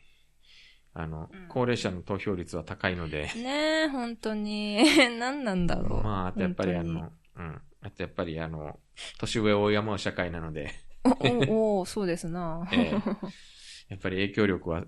[0.93, 4.83] あの、うん高齢者の投票率は高いので、ねえ、本当に。
[5.19, 6.03] 何なんだろう。
[6.03, 7.61] まあ、あとやっぱりあ本の、うん。
[7.83, 8.79] あとやっぱりあの、
[9.19, 10.73] 年上を敬う社会なので、
[11.49, 12.69] おおおそうですな。
[12.73, 12.91] ええ
[13.89, 14.85] やっぱり影響力は、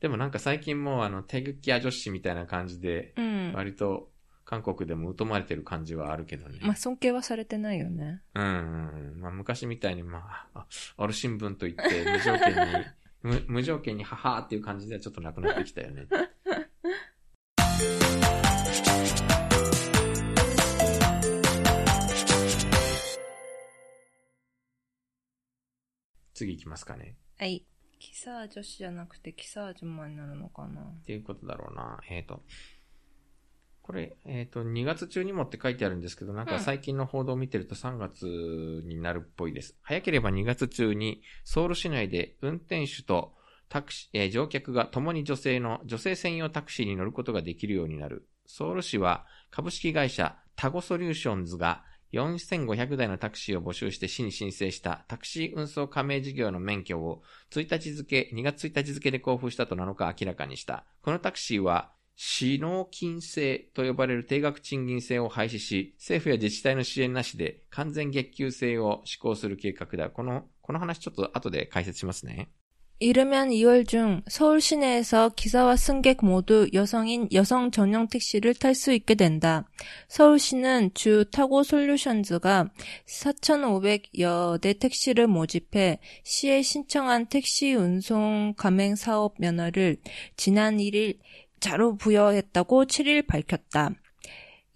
[0.00, 3.52] でもなんか最近もうあの、手茎ア女子みたいな感じで、うん。
[3.54, 4.10] 割と
[4.44, 6.58] 韓国でも疎まれてる感じはあるけどね。
[6.62, 8.22] まあ、尊敬はされてないよね。
[8.34, 9.16] うん。
[9.18, 10.66] まあ昔みたいにまあ、あ、
[10.98, 12.84] ある新聞と言って無条件に、
[13.22, 16.06] 無無条件に母っていう感じではちょっとなくなってきたよね。
[26.36, 27.16] 次行きますかね。
[27.38, 27.64] はい。
[27.98, 30.82] キサー女子じゃなくてキサージュマになるのかな。
[30.82, 31.98] っていうことだろうな。
[32.10, 32.42] えっ、と、
[33.82, 38.26] これ、えっ、と、2月中にもって書いてあるんですけど、なんか最近の報道を見てると3月
[38.84, 39.76] になるっぽいです。
[39.82, 43.34] 早ければ2月中にソウル市内で運転手と
[43.68, 48.28] タクシー、えー乗客が共に女性の女性専用タクシーに乗ることができるようになる。
[48.46, 51.82] ソウル市は株式会社タゴソリューションズが
[52.16, 60.84] 4500台のタクシーを募集して市に申請したタクシー運送加盟事業の免許を1日付、2月1日付で交付したと7日明らかにした。
[61.02, 70.08] このタクシーは、市納金制と呼ばれる定額賃金制を廃止し、政府や自治体の支援なしで完全月給制を施行する計画だ。
[70.08, 72.50] この、この話ちょっと後で解説しますね。
[72.98, 79.14] 이르면 2월 중 서울 시내에서 기사와 승객 모두 여성인 여성 전용 택시를 탈 수 있게
[79.14, 79.68] 된다.
[80.08, 82.70] 서울시는 주 타고 솔루션즈가
[83.06, 89.98] 4,500여 대 택시를 모집해 시에 신청한 택시 운송 가맹 사업 면허를
[90.36, 91.18] 지난 1일
[91.60, 93.90] 자로 부여했다고 7일 밝혔다.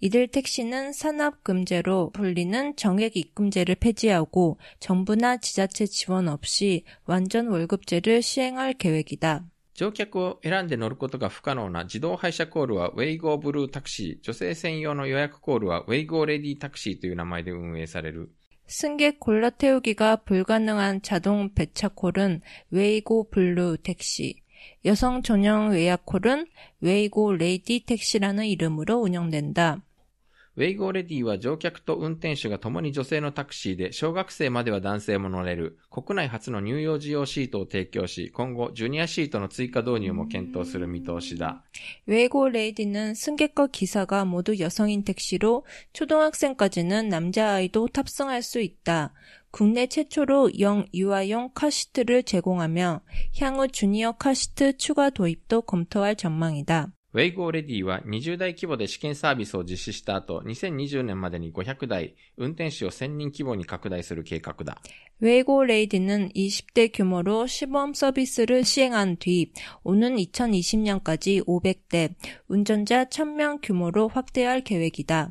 [0.00, 9.44] 이들 택시는 산업금제로 불리는 정액입금제를 폐지하고 정부나 지자체 지원 없이 완전 월급제를 시행할 계획이다.
[9.74, 18.30] 乗客を選んで乗ることが不可能な自動配車コールはウェイゴーブルータクシー、女性専用の予約コールはウェイゴーレディタクシーという名前で運営される。
[18.68, 24.42] 승객 골라 태우기가 불가능한 자동 배차콜은 웨이고 블루 택시,
[24.84, 26.46] 여성 전용 예약콜은
[26.80, 29.82] 웨이고 레이디 택시라는 이름으로 운영된다.
[30.56, 41.62] ウェイゴーレディは乗客と運転手が共に女性のタクシーで、小学生までは男性も乗れる、国内初の乳幼児用シートを提供し、今後、ジュニアシートの追加導入も検討する見通しだ。
[42.06, 49.12] 웨이고 레이디는 승객과 기사가 모두 여성인 택시로 초등학생까지는 남자아이도 탑승할 수 있다.
[49.50, 53.02] 국내 최초로 영 유아용 카시트를 제공하며
[53.38, 56.92] 향후 주니어 카시트 추가 도입도 검토할 전망이다.
[57.12, 64.76] ウェイゴーレディは20台規模で試験サービスを実施した後、2020年までに500台、運転手を1000人規模に拡大する計画だ。
[65.20, 69.50] 웨이고 레이디는 20대 규모로 시범 서비스를 시행한 뒤
[69.82, 72.14] 오는 2020년까지 500대,
[72.48, 75.30] 운전자 1000명 규모로 확대할 계획이다.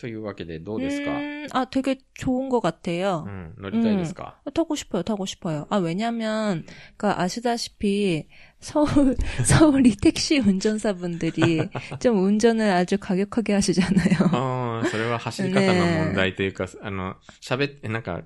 [0.00, 3.24] というわけでどうですか、 음, 아, 되게 좋은 것 같아요.
[3.26, 5.66] うん、乗りたいですか、 어, 타고 싶어요, 타고 싶어요.
[5.70, 6.64] 아, 왜냐면,
[6.96, 8.28] 그, 아시다시피,
[8.62, 11.68] 서울, 서울이 택시 운전사분들이
[12.00, 14.30] 좀 운전을 아주 과격하게 하시잖아요.
[14.32, 18.22] ああ、それは走り方の問題というか、あの、喋って、なんか、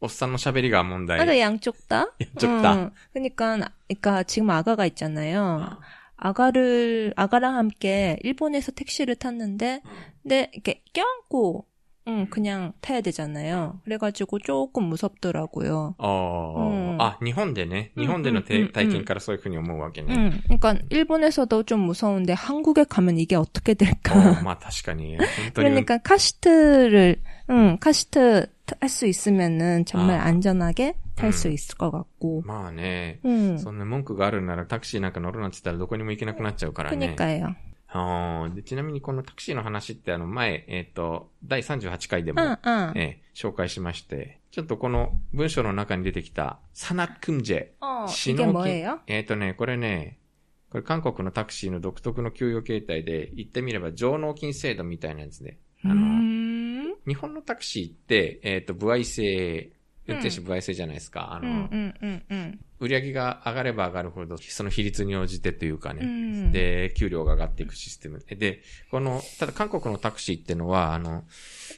[0.00, 1.18] おっさんの喋りが問題。
[1.18, 2.12] 맞아, 양쪽 다?
[2.20, 2.74] 양쪽 다.
[2.74, 2.90] 응.
[3.14, 5.78] 그러니까, 그러니까 지금 아가가 있잖아요.
[6.16, 9.80] 아가를, 아가랑 함께 일본에서 택시를 탔는데,
[10.22, 11.66] 근데 이렇게 껴안고,
[12.08, 13.80] 응, 그냥 타야 되잖아요.
[13.84, 15.94] 그래가지고 조금 무섭더라고요.
[15.96, 17.92] ああ、うんあ、日本でね。
[17.96, 20.14] 日本でのてうんうんうん体験からそういうふうに思うわけね。
[20.14, 24.42] 응, 그러니까 일본에서도 좀 무서운데 한국에 가면 이게 어떻게 お 될까?
[24.42, 25.70] まあ確かに、本 当に。
[25.86, 30.24] 그러니까 카시트를, 응, 카시트 탈 수 있으면은 정말 아.
[30.26, 31.52] 안전하게 탈 수 음.
[31.52, 32.42] 있을 것 같고.
[32.44, 37.14] まあね、 응, そんな文句があるならタクシーなんか乗るなんて言ったらどこにも行けなくなっちゃうからね。
[37.16, 37.54] 그니까요.
[37.91, 42.57] あでちなみにこのタクシーの話ってあの前、えっ、ー、と、第38回でも、うんうん。
[42.95, 48.69] えー、紹介しまして、ちょっとこの文章の中に出てきた、サナクムジェ、シノキ。
[48.69, 50.19] えっ、ー、とね、これね、
[50.69, 59.71] これ韓国のタクシーの独特の給与形態で、言ってみれば上納金制度みたいなやつで、あの、日本のタクシーって、えっ、ー、と、部合制、
[60.07, 61.39] 運転手部合制じゃないですか。
[61.41, 62.59] うん、あの、うんうんうんうん。
[62.79, 66.01] 売り上げが上がれば上がるほど、その比率に応じてというかね。
[66.03, 66.51] 음.
[66.51, 68.19] で、給料が上がっていくシステム。
[68.19, 71.23] で、この、ただ韓国のタクシーってのは、あの、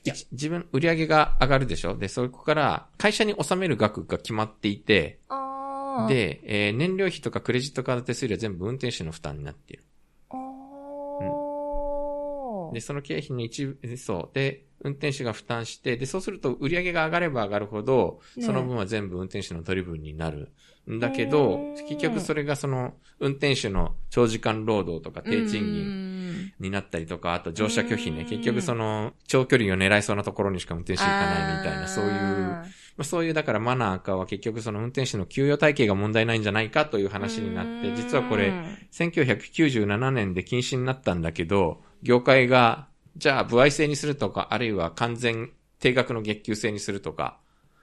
[0.04, 1.96] 一自分、売り上げが上がるでしょ？
[1.98, 9.84] で、そこから会社に納める額が決まっていて、 어, で、えー燃料費とかクレジットカード手数料は全部運転手の負担になっている。
[12.72, 12.74] 어.
[12.74, 14.36] で、その経費の一部、そう。
[14.36, 20.52] で、運転手が負担して、で、そうすると売り上げが上がれば上がるほど、ねその分は全部運転手の取り分になる。
[20.90, 26.54] んだけどうん、結局それがその、運転手の長時間労働とか低賃金 음.
[26.60, 28.22] になったりとか、あと乗車拒否ね。
[28.22, 32.64] うん結局その、長距離を狙いそうなところにしか運転手行かないみたいな、そういう、
[33.01, 33.03] ま 아.
[33.03, 38.77] あそういうだからマナーかは結局その運転手の給与体系が問題ないんじゃないかという話になって、実はこれ、 음.
[38.93, 47.39] 1997年で禁止になったんだけど、業界が、じゃあ、歩合制にするとか、あるいは完全定額の月給制にするとか、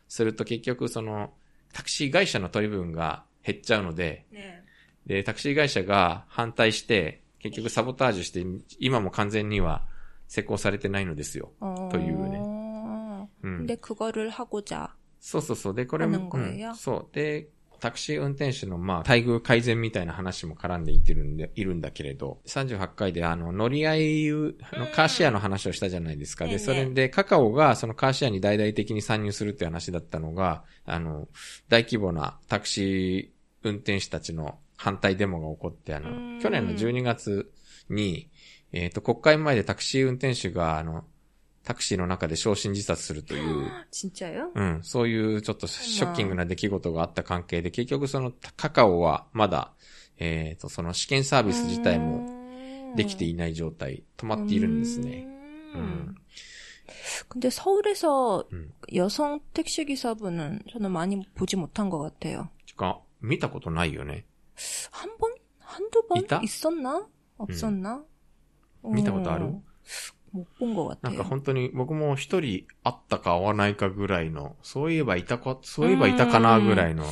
[0.08, 1.34] すると結局その、
[1.74, 4.62] タクシー会社の取り分が減っちゃうので、 네.
[5.08, 8.46] で、タクシー会社が反対して、結局サボタージュして、
[8.80, 9.84] 今も完全には
[10.28, 11.52] 施行されてないのですよ。
[11.60, 11.90] 어.
[11.90, 12.40] というね。
[13.44, 13.66] うん。
[13.66, 14.90] 근데 그거를 하고자.
[15.21, 15.75] そうそうそう。
[15.75, 17.15] で、これも、うんそう。
[17.15, 17.49] で、
[17.81, 24.33] タクシー運転手の、まあ、待遇改善みたいな話も絡んでいってるんで、いるんだけれど、38回で、あの、乗り合い、あ
[24.79, 26.47] の、カーシェアの話をしたじゃないですか。
[26.47, 31.29] で、それで、カカオが、そのカーシェアに大々的に参入するっていう話だったのが、あの、
[31.69, 37.51] 大規模なタクシー運転手たちの反対デモが起こって、あの、去年の12月
[37.89, 38.29] に、
[38.73, 41.05] えっ、と、国会前でタクシー運転手が、あの、
[41.68, 44.52] タクシーの中で焼身自殺するという、 진짜요?
[44.54, 49.72] うん、そういうちょっとショッキングな出来事があった関係で、結局そのカカオはまだ、
[50.18, 55.26] えっ、と、その試験サービス自体もできていない状態、止まっているんですね。
[55.76, 55.80] 음.
[55.80, 56.16] 음.
[57.28, 58.72] 근데 서울에서 음.
[58.94, 62.50] 여성 택시 기사분은 저는 많이 보지 못한 것 같아요.
[62.76, 64.26] か、見たことないよね。
[64.92, 65.34] 한 번?
[65.60, 66.20] 한두 번?
[66.20, 66.42] 있다?
[66.44, 67.08] 있었나?
[67.38, 68.04] 없었나?
[68.84, 69.38] 見たことあ
[70.28, 71.18] る 못 본 것 なん 같아요.
[71.18, 77.06] か本当に僕も一人会ったか会わないかぐらいの、そういえばいたか、そういえばいたかなぐらいの、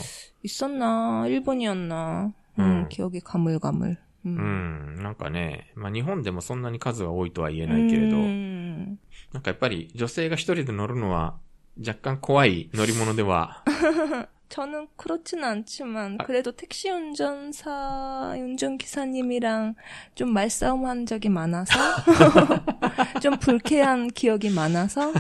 [0.44, 1.28] 있었나?
[1.28, 2.34] 일본이었나?
[2.58, 2.89] 음, 음.
[2.89, 3.98] 기억이 가물가물.
[4.24, 4.96] う 음.
[5.00, 8.98] ん、なんかね、まあ日本でもそんなに数が多いとは言えないけれど、 음.
[9.34, 11.36] なんかやっぱり女性が一人で乗るのは
[11.80, 13.64] 若干怖い乗り物では
[14.50, 16.26] 저는 그렇진 않지만 아.
[16.26, 19.76] 그래도 택시 운전사 운전기사님이랑
[20.14, 21.72] 좀 말싸움한 적이 많아서
[23.24, 25.14] 좀 불쾌한 기억이 많아서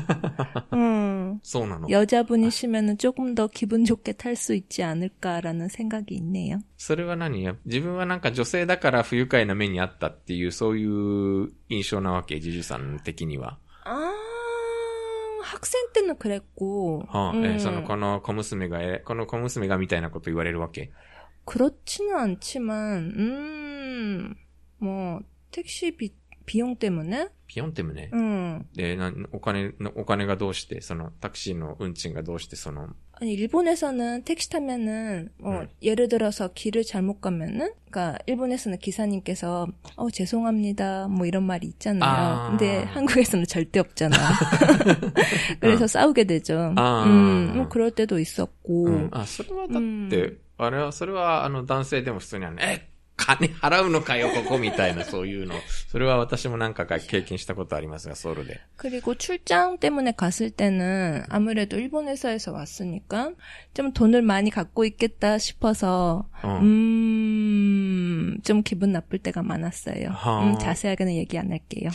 [0.73, 1.89] 음, そうなの。
[1.89, 6.59] 여자분이시면은 조금 더 기분 좋게 탈 수 있지 않을까라는 생각이 있네요.
[6.77, 13.57] それは何や自分はなんか女性だから不愉快な目にあったっていう、そういう印象なわけ、ジジュさん的には。
[15.45, 20.91] 아 학생 때는 그랬고 はあ、 음, えーその、この小娘が、えーこの小娘がみたいなこと言われるわけ。
[21.45, 24.35] 그렇지는 않지만 음,
[24.79, 25.19] 뭐
[25.51, 26.13] 택시 비,
[26.45, 28.09] 비용 때문에 ピヨンテムね。
[28.13, 35.67] 음, で、な、お金の、お金がどうして、その、タクシーの運賃がどうして、その、 아니 일본에서는 택시 타면은 어, 음.
[35.83, 42.09] 예를 들어서 길을 잘못 가면은 그러니까 일본에서는 기사님께서 어 죄송합니다 뭐 이런 말이 있잖아요.
[42.09, 42.49] 아.
[42.49, 44.17] 근데 한국에서는 절대 없잖아.
[45.61, 46.73] 그래서 싸우게 되죠.
[46.77, 47.03] 아.
[47.05, 48.87] 음, 뭐 그럴 때도 있었고.
[48.87, 49.09] うん。
[49.11, 55.53] あ、それはだって、あれは、それは、あの、男性でも普通にあの、え、 金払うのかよ、ここ、みたいな、そういうの。
[55.89, 58.59] それは私も何回か経験したことありますが、ソウルで。
[58.77, 63.31] 그리고 출장 때문에 갔을 때는 아무래도 일본 회사에서 왔으니까
[63.75, 66.61] 좀 돈을 많이 갖고 있겠다 싶어서 うん。
[66.61, 70.09] 음, 좀 기분 나쁠 때가 많았어요.
[70.11, 70.43] 아.
[70.43, 71.91] 음, 자세하게는 얘기 안 할게요.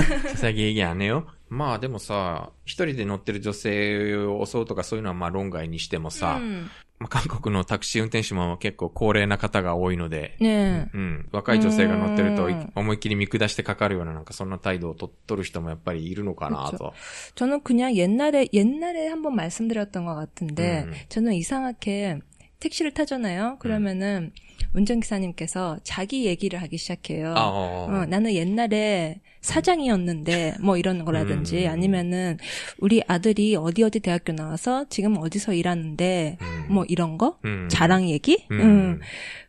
[0.35, 1.25] 最近やねよ。
[1.49, 6.69] まあでもさ、一人で乗ってる女性を襲うとかそういうのはまあ論外にしてもさ、 음,
[7.01, 10.87] まあ、韓国のタクシー運転手も結構高齢な方が多いので、 네.
[10.93, 11.29] うん。
[11.31, 16.93] 若い女性が乗ってるというん思いっきり見下してかかるようななんかそんな態度をと取る人もやっぱりいるのかなと。
[17.35, 20.93] 저는 그냥 옛날에 옛날에 한번 말씀드렸던 것 같은데 음.
[21.09, 22.19] 저는 이상하게
[22.59, 23.57] 택시를 타잖아요.
[23.59, 24.31] 그러면은
[24.73, 27.33] 운전기사님께서 자기 얘기를 하기 시작해요.
[27.35, 31.70] ああ、 어, 나는 옛날에 사장이었는데 뭐 이런 거라든지 음.
[31.70, 32.38] 아니면은
[32.78, 36.66] 우리 아들이 어디 어디 대학교 나와서 지금 어디서 일하는데 음.
[36.70, 37.38] 뭐 이런 거?
[37.44, 37.68] 음.
[37.68, 38.46] 자랑 얘기?
[38.50, 38.60] 음.
[38.60, 39.00] 음.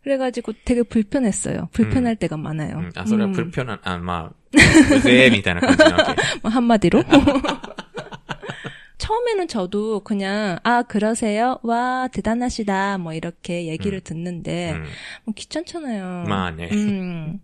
[0.04, 1.70] 그래가지고 되게 불편했어요.
[1.72, 2.18] 불편할 음.
[2.18, 2.78] 때가 많아요.
[2.78, 2.89] 음.
[2.96, 4.30] 아 소리가 불편한 아마
[5.06, 5.62] 왜 미다나
[6.41, 7.04] 뭐 한마디로?
[8.98, 11.60] 처음에는 저도 그냥 아 그러세요?
[11.62, 12.98] 와 대단하시다.
[13.00, 14.76] 뭐 이렇게 얘기를 듣는데
[15.26, 16.26] 뭐 귀찮잖아요.
[16.30, 16.70] 아, 네.
[16.72, 17.39] 음.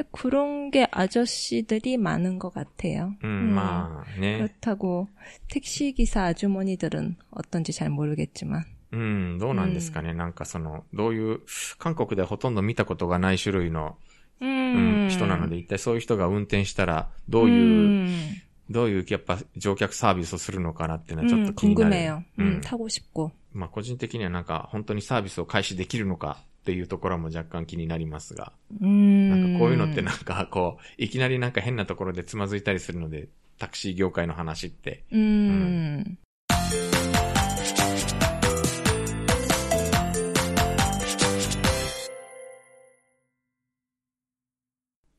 [0.00, 3.14] 근데 그런 게 아저씨들이 많은 것 같아요.
[3.22, 4.38] うん、まあね。
[4.38, 5.08] 그렇다고
[5.48, 8.64] 택시 기사 아주머니들은 어떤지 잘 모르겠지만.
[8.92, 10.14] うん、どうなんですかね。
[10.14, 11.40] なんかその、どういう、
[11.78, 13.96] 韓国ではほとんど見たことがない種類の、
[14.40, 15.08] うん 음.
[15.10, 17.62] 人なので、一体そういう人が運転したら、どういう、
[18.04, 18.42] 음.
[18.68, 21.90] どういうやっぱ乗客サービスをするのかなっていうのはちょっ 음, と気になる。
[21.90, 22.24] 궁금해요.
[22.38, 22.60] う 음, ん。
[22.60, 23.30] 타고 싶고.
[23.53, 28.53] まあ個人的にはなんか本当にサービスを開始できるのかっていうところも若干気になりますが。
[28.81, 29.29] 음.
[29.29, 35.03] なんかこういうのってなんかこう、いきなりなんか変なところでつまずいたりするので、タクシー業界の話って。
[35.11, 36.17] 음.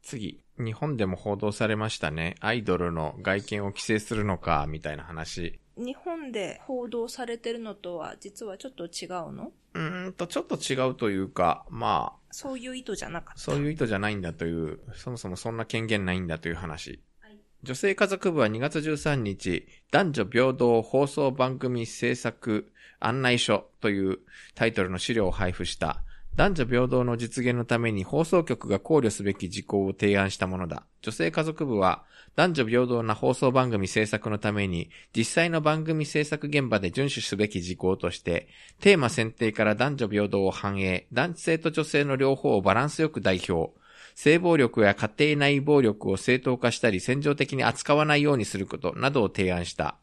[0.02, 2.34] 次、日本でも報道されましたね。
[2.40, 5.58] アイドルの外見を規制するのか、みたいな話。
[5.76, 9.52] 日本で報道されてるのとは実はちょっと違うの？
[9.74, 13.40] うーんと、ちょっと違うというか、まあ、そういう意図じゃなかった。
[13.40, 17.38] そういう意図じゃないんだという、そもそもそんな権限ないんだという話はい。
[17.62, 22.70] 女性家族部は2月13日、男女平等放送番組制作
[23.00, 24.18] 案内書という
[24.54, 26.02] タイトルの資料を配布した。
[26.34, 30.84] 男女平等の実現のために放送局が考慮すべき事項を提案したものだ。
[31.02, 32.04] 女性家族部は
[32.35, 38.47] 男女平等な放送番組制作のために実際の番組制作現場で遵守すべき事項として
[38.79, 43.73] テーマ選定から男女平等を反映、男性と女性の両方をバランスよく代表、
[44.13, 49.97] 性暴力や家庭内暴力を正当化したり戦場的に扱わないようにすることなどを提案した。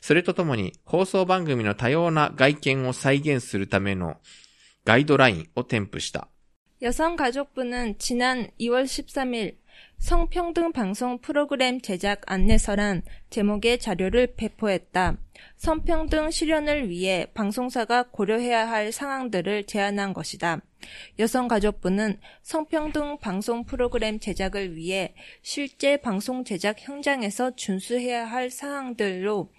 [0.00, 4.16] それとともに、放送番組の多様な外見を再現するための
[4.84, 6.28] 가이드라인を添付した。
[6.82, 9.54] 여성가족부는 지난 2월 13일
[9.97, 15.17] 성평등 방송 프로그램 제작 안내서란 제목의 자료를 배포했다.
[15.57, 20.61] 성평등 실현을 위해 방송사가 고려해야 할 상황들을 제안한 것이다.
[21.19, 29.51] 여성가족부는 성평등 방송 프로그램 제작을 위해 실제 방송 제작 현장에서 준수해야 할 사항들로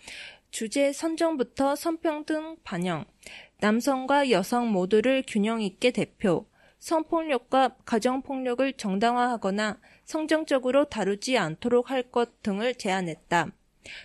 [0.51, 3.05] 주제 선정부터 성평등 반영,
[3.61, 6.47] 남성과 여성 모두를 균형 있게 대표,
[6.79, 13.48] 성폭력과 가정폭력을 정당화하거나 성정적으로 다루지 않도록 할 것 등을 제안했다.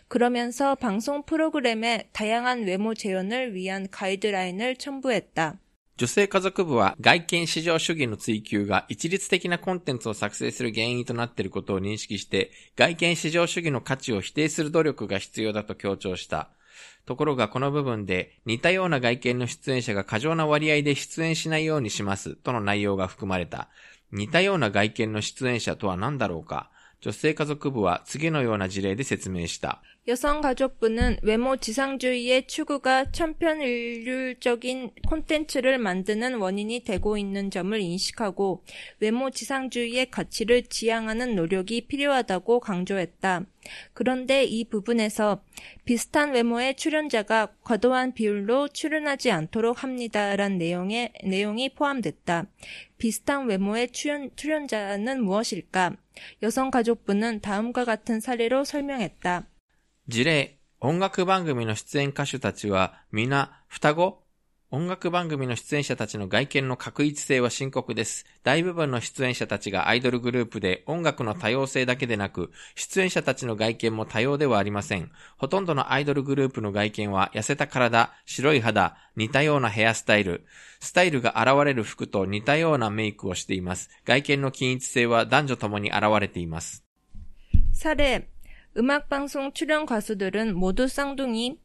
[0.09, 5.59] 그러면서 방송 프로그램의 다양한 외모 재현을 위한 가이드라인을 첨부했다.
[5.99, 16.51] 女性家族部は外見至上主義の追求が一律的なコンテンツを作成する原因となっていることを認識して、外見至上主義の価値を否定する努力が必要だと強調した。
[17.05, 23.69] ところがこの部分で似たような外見の出演者が過剰な割合で出演しないようにしますとの内容が含まれた。
[24.14, 26.70] 似たような外見の出演者とは何だろうか
[27.02, 29.82] 女性家族部は次のような事例で説明した。
[30.06, 38.66] 여성가족부는 외모 지상주의의 추구가 천편일률적인 콘텐츠를 만드는 원인이 되고 있는 점을 인식하고
[39.00, 43.46] 외모 지상주의의 가치를 지향하는 노력이 필요하다고 강조했다.
[43.94, 45.42] 그런데 이 부분에서
[45.86, 52.48] 비슷한 외모의 출연자가 과도한 비율로 출연하지 않도록 합니다란 내용의 내용이 포함됐다.
[52.98, 55.96] 비슷한 외모의 출연, 출연자는 무엇일까?
[56.42, 59.48] 여성가족부는 다음과 같은 사례로 설명했다.
[60.10, 64.22] 事例、音楽番組の出演歌手たちは皆双子？
[64.70, 68.26] 音楽番組の出演者たちの外見の確一性は深刻です。
[68.44, 75.10] 大部分の出演者たちがアイドルグループで音楽の多様性だけでなく、出演者たちの外見も多様ではありません。
[75.38, 80.46] ほとんどのアイドルグループの外見は痩せた体、白い肌、似たようなヘアスタイル、
[80.82, 83.90] スタイルが現れる服と似たようなメイクをしています。
[84.04, 86.84] 外見の均一性は男女ともに現れています。
[87.72, 88.28] 사례
[88.76, 91.60] 음악방송 출연 가수들은 모두 쌍둥이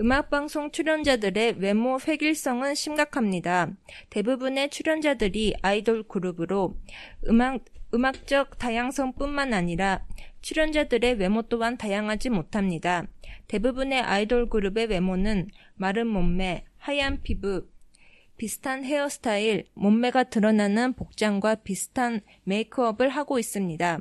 [0.00, 3.70] 음악방송 출연자들의 외모 획일성은 심각합니다.
[4.10, 6.76] 대부분의 출연자들이 아이돌 그룹으로
[7.28, 7.64] 음악,
[7.94, 10.04] 음악적 다양성뿐만 아니라
[10.42, 13.06] 출연자들의 외모 또한 다양하지 못합니다.
[13.46, 17.68] 대부분의 아이돌 그룹의 외모는 마른 몸매, 하얀 피부,
[18.36, 24.00] 비슷한 헤어스타일, 몸매가 드러나는 복장과 비슷한 메이크업을 하고 있습니다.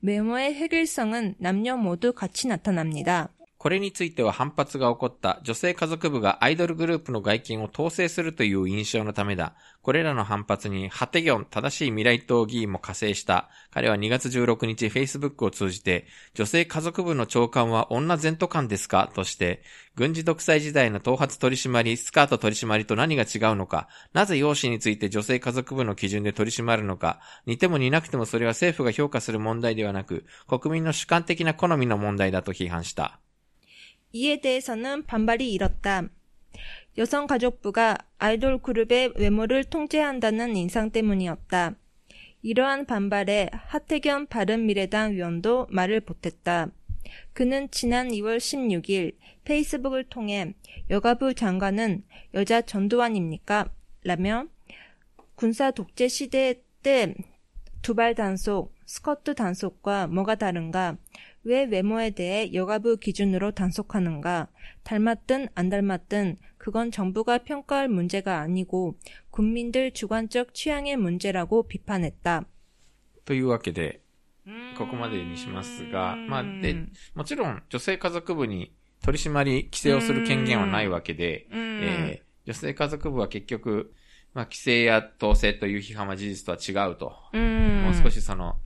[0.00, 3.30] 외모의 획일성은 남녀 모두 같이 나타납니다.
[3.58, 9.56] これについては反発が起こった女性家族部がアイドルグループの外見を統制するという印象のためだ。
[9.82, 13.48] これらの反発にハテギョン正しい未来党議員も加勢した。
[13.72, 19.10] 彼は2月16日 Facebook を通じて、女性家族部の長官は女前途官ですか？
[19.12, 19.62] として、
[19.96, 33.18] 軍事独裁時代の頭髪取締り、スカート取締りと何が違うのか、なぜ容姿について女性家族部の基準で取り締まるのか、似ても似なくてもそれは政府が評価する問題ではなく、国民の主観的な好みの問題だと批判した。
[34.12, 36.08] 이에 대해서는 반발이 일었다.
[36.96, 41.76] 여성가족부가 아이돌 그룹의 외모를 통제한다는 인상 때문이었다.
[42.42, 46.70] 이러한 반발에 하태경 바른미래당 위원도 말을 보탰다.
[47.32, 50.54] 그는 지난 2월 16일 페이스북을 통해
[50.90, 52.04] 여가부 장관은
[52.34, 53.70] 여자 전두환입니까?
[54.04, 54.46] 라며
[55.34, 57.14] 군사 독재 시대 때
[57.82, 60.96] 두발 단속, 스커트 단속과 뭐가 다른가?
[61.47, 64.47] 왜 외모에 대해 여가부 기준으로 단속하는가?
[64.83, 68.97] 닮았든 안 닮았든 그건 정부가 평가할 문제가 아니고
[69.29, 72.45] 국민들 주관적 취향의 문제라고 비판했다.
[73.25, 74.01] というわけで、
[74.77, 76.75] ここまでにしますが、まあ、で、
[77.15, 83.93] もちろん女性家族部に取り締まり、規制をする権限はないわけで、えー女性家族部は結局、
[84.33, 88.57] まあ、規制や統制という批判は事実とは違うと、もう少しその、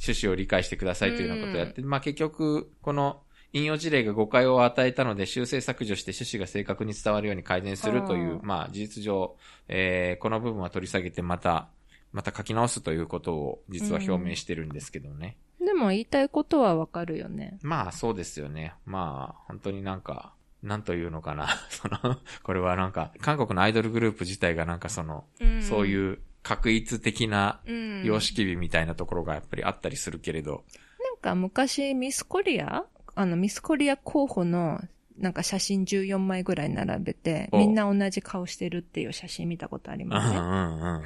[0.00, 3.20] 趣旨を理解してくださいというようなことをやって、まあ、結局、この、
[3.54, 9.36] 引用事例が誤解を与えたので修正削除して趣旨が正確に伝わるように改善するという、うんまあ事実上、
[9.68, 11.68] えーこの部分は取り下げてまた、
[12.12, 15.36] また書き直すということを実は表明してるんですけどね。
[15.64, 17.58] でも言いたいことはわかるよね。
[17.62, 18.74] まあそうですよね。
[18.86, 20.34] まあ本当になんか、
[20.64, 21.48] なんというのかな。
[21.70, 25.26] その、これはなんか、韓国のアイドルグループ自体がなんかその、
[25.60, 28.04] そうういう確一的なうん。
[28.04, 30.62] 様式美みたいなところがやっぱりあったりするけれど、
[31.02, 32.84] なんか昔ミスコリア？
[33.16, 34.80] あのミスコリア候補の
[35.18, 41.02] なんか写真14枚ぐらい並べて、おみんな同じ顔してるっていう写真見たことありうんうま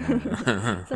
[0.87, 0.95] す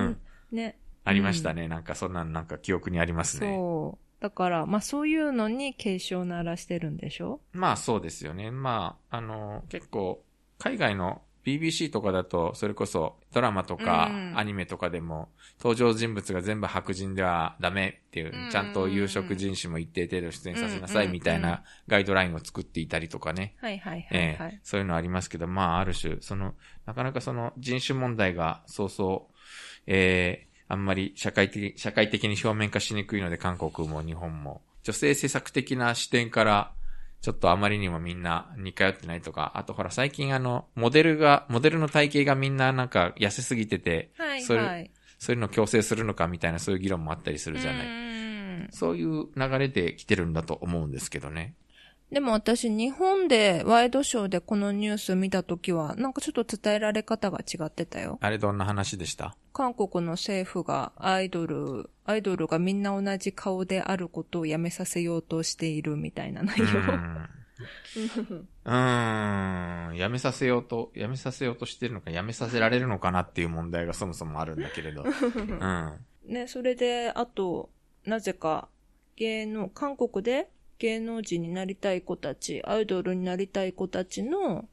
[0.53, 0.77] ね。
[1.05, 1.69] ありましたね。
[1.69, 3.55] なんかそんなんなんか記憶にありますね。
[3.55, 4.23] そう。
[4.23, 7.41] だから、まあそういうのに警鐘を鳴らしてるんでしょ？
[7.53, 8.51] まあそうですよね。
[8.51, 10.23] まあ、あの、結構、
[10.59, 14.39] 海外の BBC とかだと、それこそドラマとかうん。
[14.39, 15.29] アニメとかでも、
[15.59, 21.13] 登場人物が全部白人ではダメっていううん、ちゃんと有色人種も一定程度出演させなさいうん。
[21.13, 23.55] みたいなガイドラインを作っていたりとかね。
[23.61, 24.53] はいはいはいえはい。
[24.55, 26.55] えそういうのありますけど、まあ、ある種、その、
[26.87, 29.35] なかなかその人種問題が、そうそう、
[29.87, 36.73] ええあんまり社会的、社会的に表面化しにくいので、韓国も日本も、女性政策的な視点から、
[37.23, 44.55] ちょっとあまりにもみんな似通ってないとか、あとほら最近あの、モデルが、モデルの体型がみんななんか痩せすぎてて、はいそ。
[45.19, 47.87] そういうのを強制するのかみたいなそういう議論もあったりするじゃない。
[47.87, 48.13] うん
[48.71, 51.55] そういう流れで来てるんだと思うんですけどね。
[52.13, 58.19] でも私、日本でワイドショーでこのニュース見たときは、なんかちょっと伝えられ方が違ってたよ。
[58.21, 59.35] あれどんな話でした？
[59.55, 66.81] 韓国の政府がアイドル、アイドルがみんな同じ顔であることをやめさせようとしているみたいな内う容。
[66.81, 67.29] ん。
[68.67, 69.97] うーん。
[69.97, 75.03] やめさせようと、やめさせようとしてるのか、やめさせられるのかなっていう問題がそもそもあるんだけれど。
[75.09, 75.93] うん。
[76.27, 77.71] ね、それで、あと、
[78.05, 78.69] なぜか、
[79.17, 80.51] 芸能、韓国で
[80.83, 84.69] 芸能人になりたい子たち、アイドルになりたい子たちの、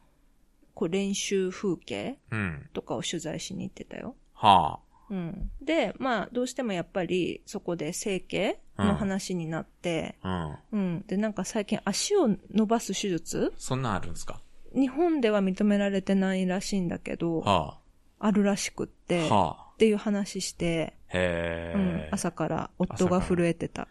[0.73, 2.67] こう練習風景うん。
[2.73, 4.15] とかを取材しに行ってたよ。
[4.33, 4.79] は
[5.11, 5.51] うん。
[5.61, 10.57] で、まあ、どうしてもやっぱり、そこで整形の話になって、あ。
[10.71, 10.79] うん。
[10.79, 11.05] うん。
[11.05, 14.41] で、なんか最近足を伸ばす手術そんなんあるんですか？
[14.73, 17.77] 日本では認められてないらしいんだけど、は
[18.17, 19.07] あるらしくっあ。
[19.07, 19.65] て、はあ。
[19.75, 23.87] っていう話して、へうんえ。、朝から夫が震えてた。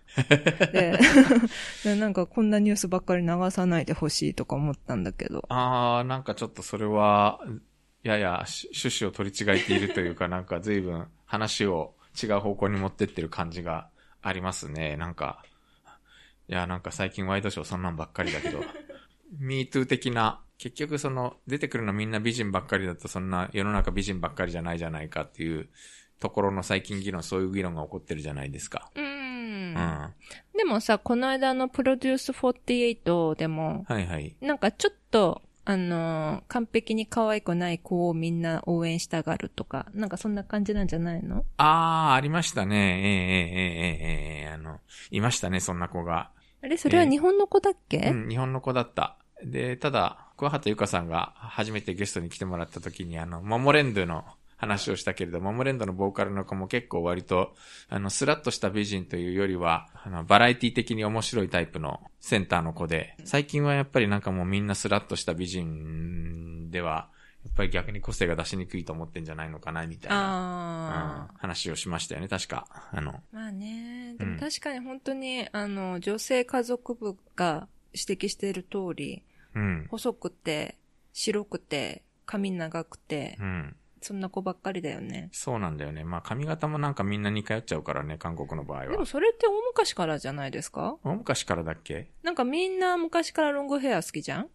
[0.72, 0.98] で
[1.84, 5.44] で、なんかこんなニュースばっかり流さないでほしいとか思ったんだけど。
[5.48, 7.40] あー、なんかちょっとそれは、
[8.02, 13.88] ややし趣旨を取り違えているというか、 なんか随分話を違う方向に持ってってる感じが
[14.22, 14.96] ありますね。
[14.96, 15.44] なんか、
[16.48, 18.62] いや、なんか最近ワイドショーそんなんばっかりだけど、
[19.40, 25.68] MeToo 的な、結局その、出てくるのみんな美人ばっかりだとそんな世の中美人ばっかりじゃないじゃないかっていう
[26.20, 28.90] ところの最近議論、そういう議論が起こってるじゃないですか。
[28.94, 29.04] うん。
[29.04, 30.14] うん。
[30.56, 34.36] でもさ、この間のプロデュース48でも、はいはい。
[34.40, 41.44] なんかちょっと、あのー、完璧に可愛くない子をみんな応援したがるとか、なんかそんな感じなんじゃないの？
[41.58, 42.76] ああ、ありましたね。
[42.76, 46.30] えー、えー、ええー、ええあの、いましたね、そんな子が。
[46.62, 49.18] あれ、それは日本の子だっけ、えー、うん、日本の子だった。
[49.44, 54.24] で、ただ、桑畑ゆかさんが初めてゲストに来てもらった時に、あの、モモレンドの
[54.58, 57.54] 話をしたけれど、モモレンドのボーカルの子も結構割と、
[57.88, 67.08] あの、スラッとした美人というよりは、あの、バラエティ的に面白いタイプのセンターの子で、最近はやっぱりなんかもうみんなスラッとした美人では、
[67.44, 72.66] やっぱり逆に個性が出しにくいと思ってんじゃないのかな、みたいな、うん、話をしましたよね、確か。
[72.90, 74.32] あの、まあね、でうん。
[74.34, 79.22] も確かに本当に、あの、女性家族部が指摘している通り、
[79.54, 80.76] うん、細くて、
[81.12, 83.76] 白くて、髪長くてう、ん。
[84.00, 85.28] そんな子ばっかりだよね。
[85.32, 86.04] そうなんだよね。
[86.04, 89.04] まあ髪型もなんかみんな似通っちゃうからね、韓国の場合はでも。
[89.06, 90.96] それって大昔からじゃないですか？
[91.04, 92.10] 大昔からだっけ？
[92.22, 94.48] なんかみんな昔からロングヘア好きじゃん？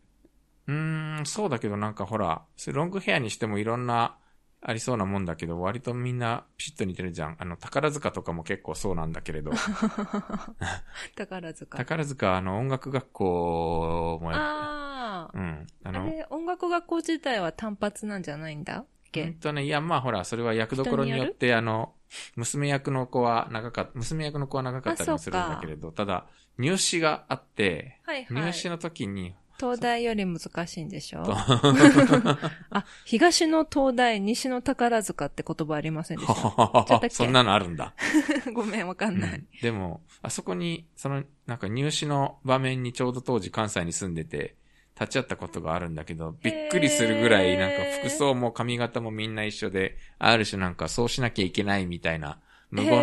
[0.67, 4.17] うーん、そうだけどなんかほら、それロングヘアにしてもいろんな
[4.61, 7.35] ありそうなもんだけど、割とみんなピシッと似てるじゃん。
[7.37, 9.51] あの、宝塚とかも結構そうなんだけれど。
[11.15, 11.77] 宝塚。
[11.77, 15.37] 宝塚はあの音楽学校もやああ。
[15.37, 15.67] うん。
[15.83, 18.85] あの、あれ、音楽学校自体は単発なんじゃないんだ？
[19.21, 21.93] っうんけとね、いや、まあほら、それは役どころによって、あの、
[22.35, 26.25] 娘役の子は長かった、娘役の子は長かったりもするんだけれど、ただ、
[26.57, 28.43] 入試があって、はいはい。
[28.45, 31.23] 入試の時に、東大より難しいんでしょ？
[31.23, 37.09] とあ、東の東大、西の宝塚って言葉ありませんでした？
[37.09, 37.93] そんなのあるんだ。
[38.53, 39.31] ごめん、わかんない。
[39.35, 44.55] うんでも、あそこに、その、なんか入試の場面にちょうど当時関西に住んでて、
[44.99, 52.39] 立ち会ったことがあるんだけど、びっくりするぐらい、なんか服装も髪型もみんな一緒で、ある種なんかそうしなきゃいけないみたいな、
[52.69, 52.99] 無言の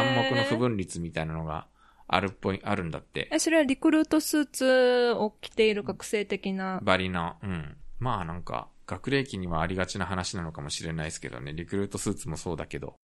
[0.00, 1.66] 暗黙の不分率みたいなのが
[2.06, 3.28] あるっぽい、あるんだって。
[3.32, 6.80] え、それはリクルートスーツを着ている学生的な？
[6.82, 7.76] バリの、うん。
[7.98, 12.94] まあなんか、学歴にはありがちな話なのかもしれないですけどね、リクルートスーツもそうだけど。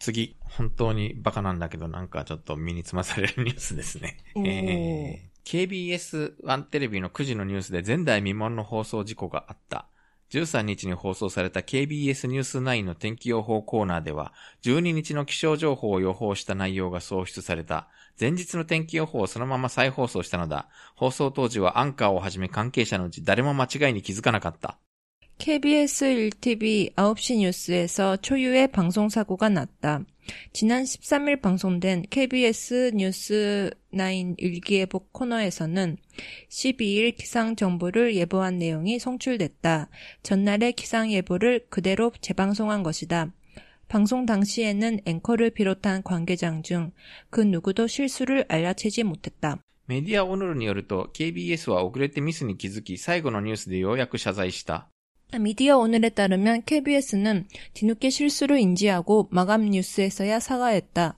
[0.00, 4.18] 次、本当にバカなんだけど、なんかちょっと身につまされるニュースですね。
[4.36, 9.86] えー KBS1 テレビの9時のニュースで前代未聞の放送事故があった。
[10.30, 14.32] 13日に放送された KBS ニュース9の天気予報コーナーでは、
[14.62, 17.88] 12日の気象情報を予報した内容が創出された。
[18.18, 20.68] 前日の天気予報をそのまま再放送したのだ。
[20.94, 24.78] 放送当時はアンカーをはじめ関係者のうち誰も間違いに気づかなかった。
[25.45, 30.01] KBS 1TV 9시 뉴스에서 초유의 방송 사고가 났다.
[30.53, 35.97] 지난 13일 방송된 KBS 뉴스 9 일기예보 코너에서는
[36.49, 39.89] 12일 기상 정보를 예보한 내용이 송출됐다.
[40.23, 43.31] 전날의 기상 예보를 그대로 재방송한 것이다.
[43.87, 46.91] 방송 당시에는 앵커를 비롯한 관계장 중
[47.29, 49.59] 그 누구도 실수를 알아채지 못했다.
[49.85, 54.89] メディアオノルによると、KBS は遅れてミスに気づき、最後のニュースでようやく謝罪した。
[55.39, 61.17] 미디어 오늘에 따르면 KBS는 뒤늦게 실수를 인지하고 마감 뉴스에서야 사과했다.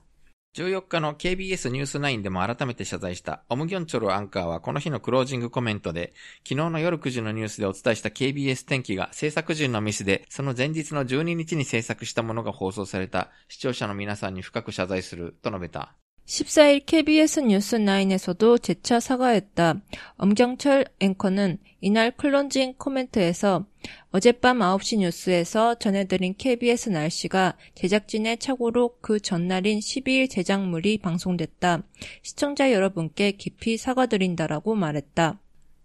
[0.54, 3.44] 14日の KBS ニュース9でも改めて謝罪した。
[3.48, 15.94] オムギョンチョルアンカーはこの日のクロージングコメントで、昨日の夜9時のニュースでお伝えした KBS 天気が制作陣のミスで、その前日の12日に制作したものが放送された視聴者の皆さんに深く謝罪すると述べた。
[16.26, 19.80] 14일 KBS 뉴스9에서도 재차 사과했다.
[20.18, 23.64] 엄경철 앵커는 이날 클론징 코멘트에서
[24.10, 31.82] 어젯밤 9시 뉴스에서 전해드린 KBS 날씨가 제작진의 착오로 그 전날인 12일 제작물이 방송됐다.
[32.22, 35.40] 시청자 여러분께 깊이 사과드린다라고 말했다.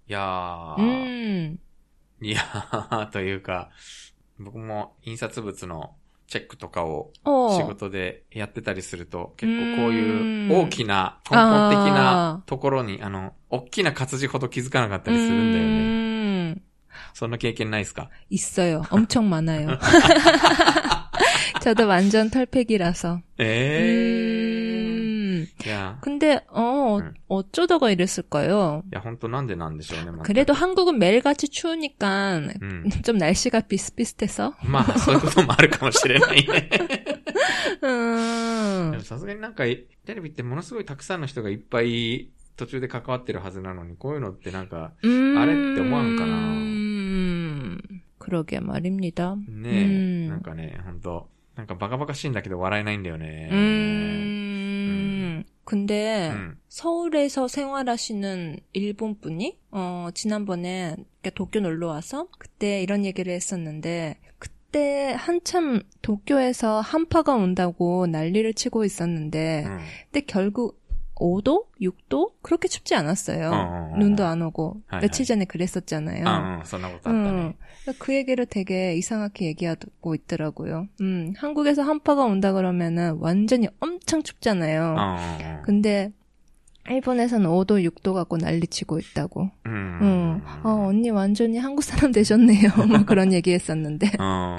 [0.09, 1.57] いやー、 음,
[2.21, 3.69] いやー、というか、
[4.37, 5.95] 僕も印刷物の
[6.27, 7.57] チェックとかを 어.
[7.57, 15.69] 仕事でやってたりすると、結構こうういうん大きな根本的あなところに、あの、大きな活字ほど気づかなかったりするんだよね。
[16.55, 16.61] 음,
[17.13, 18.83] そんな経験ないですか 있어요.
[18.89, 19.77] 엄청 많아요.
[21.61, 23.21] 저도 완전 털팩이라서.
[23.37, 24.36] ええ 음.
[25.57, 25.65] ー。
[25.65, 27.13] いや、 근데 어 음.
[27.27, 28.83] 어쩌다가 이랬을까요?
[28.91, 30.11] いや、本当なんでなんでしょうね。
[30.11, 32.89] また 그래도 한국은 매일같이 추우니까 うん。
[33.03, 34.53] 좀 날씨가 비슷비슷해서.
[34.63, 36.69] まあ、そういうこともあるかもしれないね。
[37.83, 38.91] 음.
[38.91, 45.37] でもさすがになんか、テレビってものすごいたくさんの人がいっぱい途中で関わってるはずなのに、こういうのってなんか、 음.
[45.37, 46.53] 아랫대 뭐 하는 거나.
[46.53, 47.79] 음.
[48.19, 49.35] 그러게 말입니다.
[49.47, 51.27] ねえ、うんなんかね、本当
[51.57, 53.49] なんかバカバカしいんだけど笑えないんだよね。
[53.51, 54.36] 음.
[55.68, 56.56] 근데 음.
[56.68, 60.96] 서울에서 생활하시는 일본 분이 어 지난번에
[61.34, 69.64] 도쿄 놀러 와서 그때 이런 얘기를 했었는데 그때 한참 도쿄에서 한파가 온다고 난리를 치고 있었는데
[69.66, 69.78] 음.
[70.10, 70.80] 근데 결국
[71.18, 71.64] 5도?
[71.80, 72.32] 6도?
[72.42, 73.50] 그렇게 춥지 않았어요.
[73.50, 74.82] 어, 어, 눈도 안 오고.
[74.86, 76.26] 하이, 며칠 전에 그랬었잖아요.
[76.26, 77.52] 아, 어, 음, 음.
[77.82, 80.88] 그러니까 그 얘기를 되게 이상하게 얘기하고 있더라고요.
[81.00, 84.96] 음, 한국에서 한파가 온다 그러면은 완전히 엄청 춥잖아요.
[85.64, 86.12] 근데
[86.90, 89.50] 일본에서는 5도, 6도 갖고 난리치고 있다고.
[89.66, 89.98] 음.
[90.00, 90.42] 음.
[90.64, 92.70] 어, 언니 완전히 한국 사람 되셨네요.
[92.88, 94.12] 뭐 그런 얘기 했었는데.
[94.18, 94.58] 어,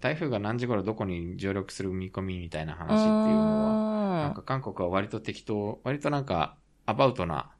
[0.00, 7.50] 台風が何時頃どこに上陸する見込みみたいな話っていうのは、なん 어, か韓国は割と適当、割となんかアバウトな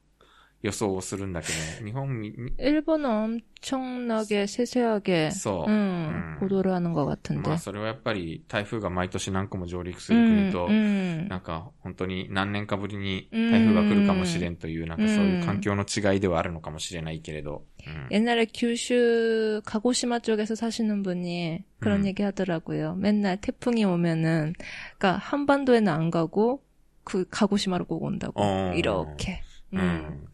[0.61, 1.47] 予想をするんだけ
[1.79, 5.71] ど、日本み、 일본은 엄청나게 세세하게 そう。
[5.71, 6.39] 음, 음.
[6.39, 7.47] 보도를 하는 것 같은데.
[7.47, 11.27] まあそれはやっぱり台風が毎年何個も上陸する国 음, と、 음.
[11.29, 17.65] なんか本当に何年かぶりに台風が来るかもしれんという、なんかそういう環境の違いではあるのかもしれないけれど。
[17.85, 18.07] うん。
[18.11, 22.05] 옛날에 규슈 가고시마 쪽에서 사시는 분이 그런 음.
[22.05, 22.95] 얘기 하더라고요.
[22.95, 24.53] 맨날 태풍이 오면은
[24.97, 26.63] 그러니까 한반도에는 안 가고
[27.03, 28.41] 그 가고시마로 꼭 온다고.
[28.43, 28.73] 어.
[28.75, 29.41] 이렇게.
[29.73, 29.79] う 음.
[29.79, 30.27] ん。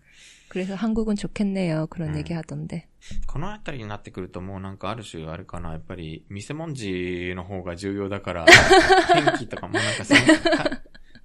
[0.50, 1.88] 그래서 한국은 좋겠네요.
[1.88, 2.18] 그런 음.
[2.18, 2.88] 얘기 하던데.
[3.28, 8.46] このあたりになってくるともうなんかある種あれかな、やっぱり見せ文字の方が重要だから、
[9.12, 10.20] 天気とかもなんかその
[10.56, 10.82] た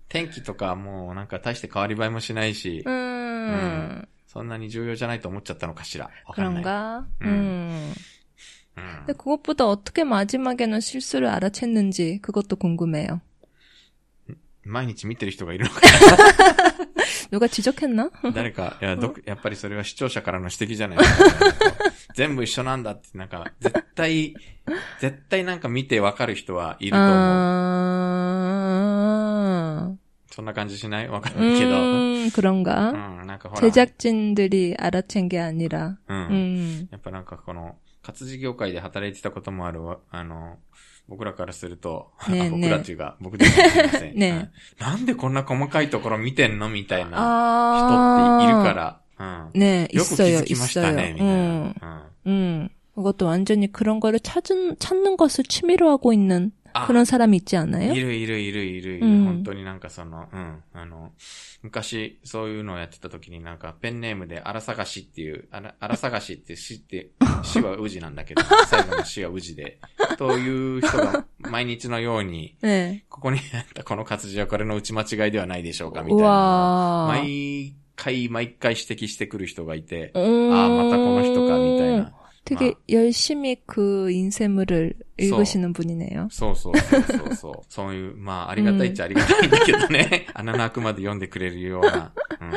[0.08, 4.08] 天気とかもうなんか大して変わり映えもしないし、 음.
[4.32, 6.10] そんなに重要じゃないと思っちゃったのかしら。
[6.26, 6.62] わかんない。
[6.62, 7.06] 그런가?
[7.22, 7.26] 음.
[7.26, 7.94] 음.
[8.76, 13.20] うん 근데 그것보다 어떻게 마지막에는 실수를 알아챘는지 그것도 궁금해요.
[14.64, 15.80] 毎日見てる人がいるのか
[17.30, 18.10] 누가 지적했나?
[18.34, 21.24] 誰か、 いや、どく、やっぱりそれは視聴者からの指摘じゃないですか。
[22.14, 24.34] 全部一緒なんだって、なんか、絶対、
[25.00, 27.14] 絶対なんか見てわかる人はいると思う。
[30.32, 31.70] 아, そんな感じしないわかんないけど。
[31.70, 32.90] 음, 그런가?
[33.20, 33.60] うん、なんかほら。
[33.60, 36.28] 제작진들이 알아챈 게 아니라, うん。
[36.28, 40.56] 음, やっぱなんかこの、活字業界で働いてたこともあるわ、あの、
[41.08, 44.14] 僕らからすると、ねえあ 僕らっていうか、僕ですすいません。
[44.18, 49.00] ねえうんなんでこんな細かいところ見てんのみたいな 아, 人っているから。
[49.18, 49.50] うん。
[49.58, 50.92] 네, よく気 있어요, づきました 있어요.
[50.96, 52.10] ね、みたい 음, な。
[52.26, 52.68] 음.
[52.94, 57.58] 그것도 완전히 그런 거를 찾은, 찾는 것을 취미로 하고 있는 あ 그런 사람이 있지 い
[57.58, 57.94] 않아요?
[57.94, 59.06] るいるいるいるいる。
[59.06, 60.62] うん本当になんかその、うん。
[60.74, 61.12] あの、
[61.62, 67.10] 昔そういうのをやってた時になんかペンネームで荒探しっていう、あら荒探しって死って、
[67.42, 69.78] 死は宇治なんだけど、 最後の死は宇治で。
[70.18, 73.02] という人が毎日のように、 네.
[73.08, 76.24] ここにあったこの活字はこれの打ち間違いではないでしょうかみたいな。
[76.24, 77.06] 우와.
[77.08, 80.52] 毎回毎回指摘してくる人がいて、 음.
[80.52, 82.12] ああ、またこの人か、みたいな。
[82.44, 86.28] 되게 열심히 그 인쇄물을 읽으시는 분이네요.
[86.30, 87.54] そうそうそうそうそう。
[87.68, 90.26] そういう、まあ、ありがたいっちゃありがたいんだけどね。
[90.34, 92.12] 穴の開くまで読んでくれるような。
[92.40, 92.52] うん。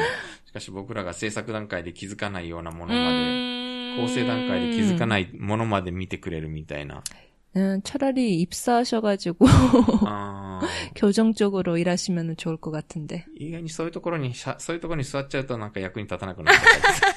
[0.45, 7.03] しかし僕らが制作段階で気づかないようなものまで、構成段階で気づかないものまで見てくれるみたいな。
[7.53, 9.45] 음, 차라리 입사하셔가지고
[10.05, 13.25] あー 교정 쪽으로 일하시면 좋을 것 같은데.
[13.35, 17.07] 意外にそういうところにしゃ、そういうところに座っちゃうとなんか役に立たなくなっちゃったりする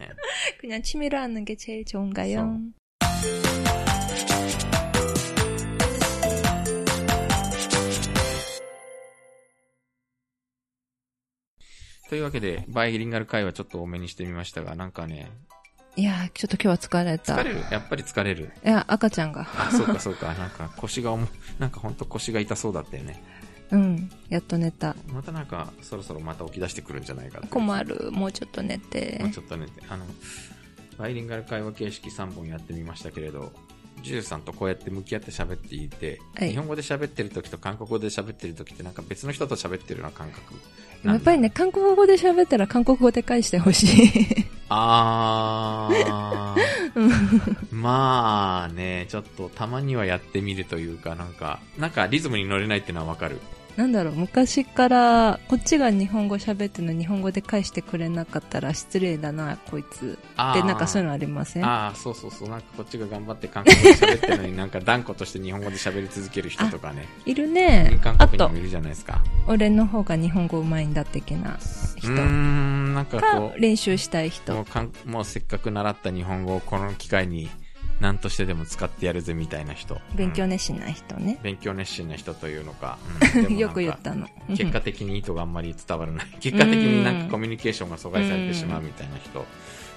[0.00, 0.08] ね
[0.60, 2.62] 그냥 취미로 하는 게 제일 좋은가요?
[12.09, 15.29] というわけで、バイリンガル会はちょっと多めにしてみましたが、なんかね、
[15.95, 17.35] いやちょっと今日は疲れた。
[17.35, 17.59] 疲れる？
[17.71, 18.51] やっぱり疲れる？
[18.63, 19.47] いや、赤ちゃんが。
[19.57, 20.33] あ、そうかそうか。
[20.35, 21.27] なんか腰が重、
[21.59, 23.23] なんかほんと腰が痛そうだったよね。
[23.71, 24.09] うん。
[24.29, 24.95] やっと寝た。
[25.11, 28.11] またなんか、そろそろまた起き出してくるんじゃないか困る。
[28.11, 29.17] もうちょっと寝て。
[29.19, 29.81] もうちょっと寝て。
[29.89, 30.05] あの、
[30.97, 33.51] バイリンガル会話形式3本やってみましたけれど、
[34.01, 40.53] ジューさんとこうやって向き合って喋っていて、はい日本語で喋ってる時と韓国語で喋ってる時ってなんか別の人と喋ってるような感覚。
[41.03, 44.45] やっぱりね、韓国語で喋ったら韓国語で返してほしい。
[44.69, 47.67] あー。
[47.71, 53.39] まあね、ちょっとたまにはやってみるというか、なんか、なんかリズムに乗れないっていうのはわかる。
[53.77, 60.17] なんだろう、昔から、こっちが日本語喋ってるの日本語で返してくれなかったら失礼だな、こいつ。
[60.55, 61.63] で、なんかそういうのありません？
[61.65, 62.49] ああ、そうそうそう。
[62.49, 67.05] なんかこっちが頑張って韓国語で喋ってるのになんか断固として日本語で喋り続ける人とかね。
[67.27, 67.99] いるね。
[68.03, 69.21] 韓国にもい、るじゃないですか。
[69.45, 71.57] 俺の方が日本語上手いんだ的なう
[71.99, 72.07] 人。
[72.09, 74.65] ーん、なんかかこ、う、練習したいも人
[75.05, 77.47] もうせっかく習った日本語をこの機会に
[77.99, 79.99] 何としてでも使ってやるぜみたいな人。
[80.15, 81.39] 勉強うん熱心な人ね。
[81.41, 82.97] 勉強熱心な人というのか。
[83.35, 84.27] うん よく言ったの。
[84.49, 86.27] 結果的に意図があんまり伝わらない。
[86.39, 89.45] 結果的になんかコミュニケーションが阻害されてしまうみたいな人。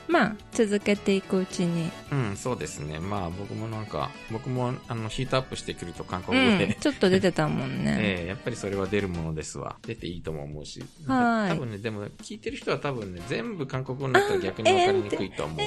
[0.08, 1.88] まあ、続けていくうちに。
[2.10, 2.98] うん、そうですね。
[2.98, 7.96] まあ僕もなんか、僕もあのヒートアップしてくると韓う国語で、ん、ちょっと出てたもんね。
[8.00, 9.76] ええやっぱりそれは出るものですわ。
[9.86, 10.82] 出ていいとも思うし。
[11.06, 15.64] はい多分ね、でも聞いてる人は多分ね、全部韓国語になったら逆に分かりにくいと思うね。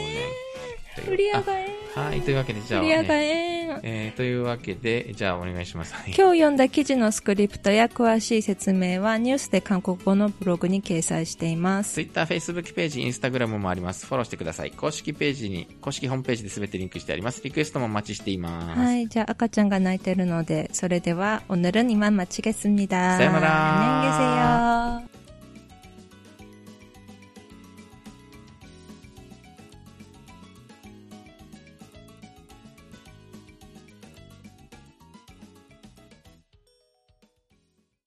[0.97, 5.95] という売り上がえあはい、というわけで、じゃあ、売り上がね、ええー、というわけで、じゃあお願いします。
[5.95, 11.95] はい今日読んだ記事のスクリプトや詳しい説明はニュースで韓国語のブログに掲載しています。
[11.95, 14.07] Twitter、Facebook ページ、Instagram もあります。
[14.07, 14.71] フォローしてください。
[14.71, 17.43] 公式ページに、公式ホームページで全てリンクしてあります。
[17.43, 18.81] リクエストもお待ちしています。
[18.81, 23.17] はい、じゃあ赤ちゃんが泣いてるので、それでは오늘은이만마치겠습니다。
[23.19, 25.22] さよなら 안녕히계세요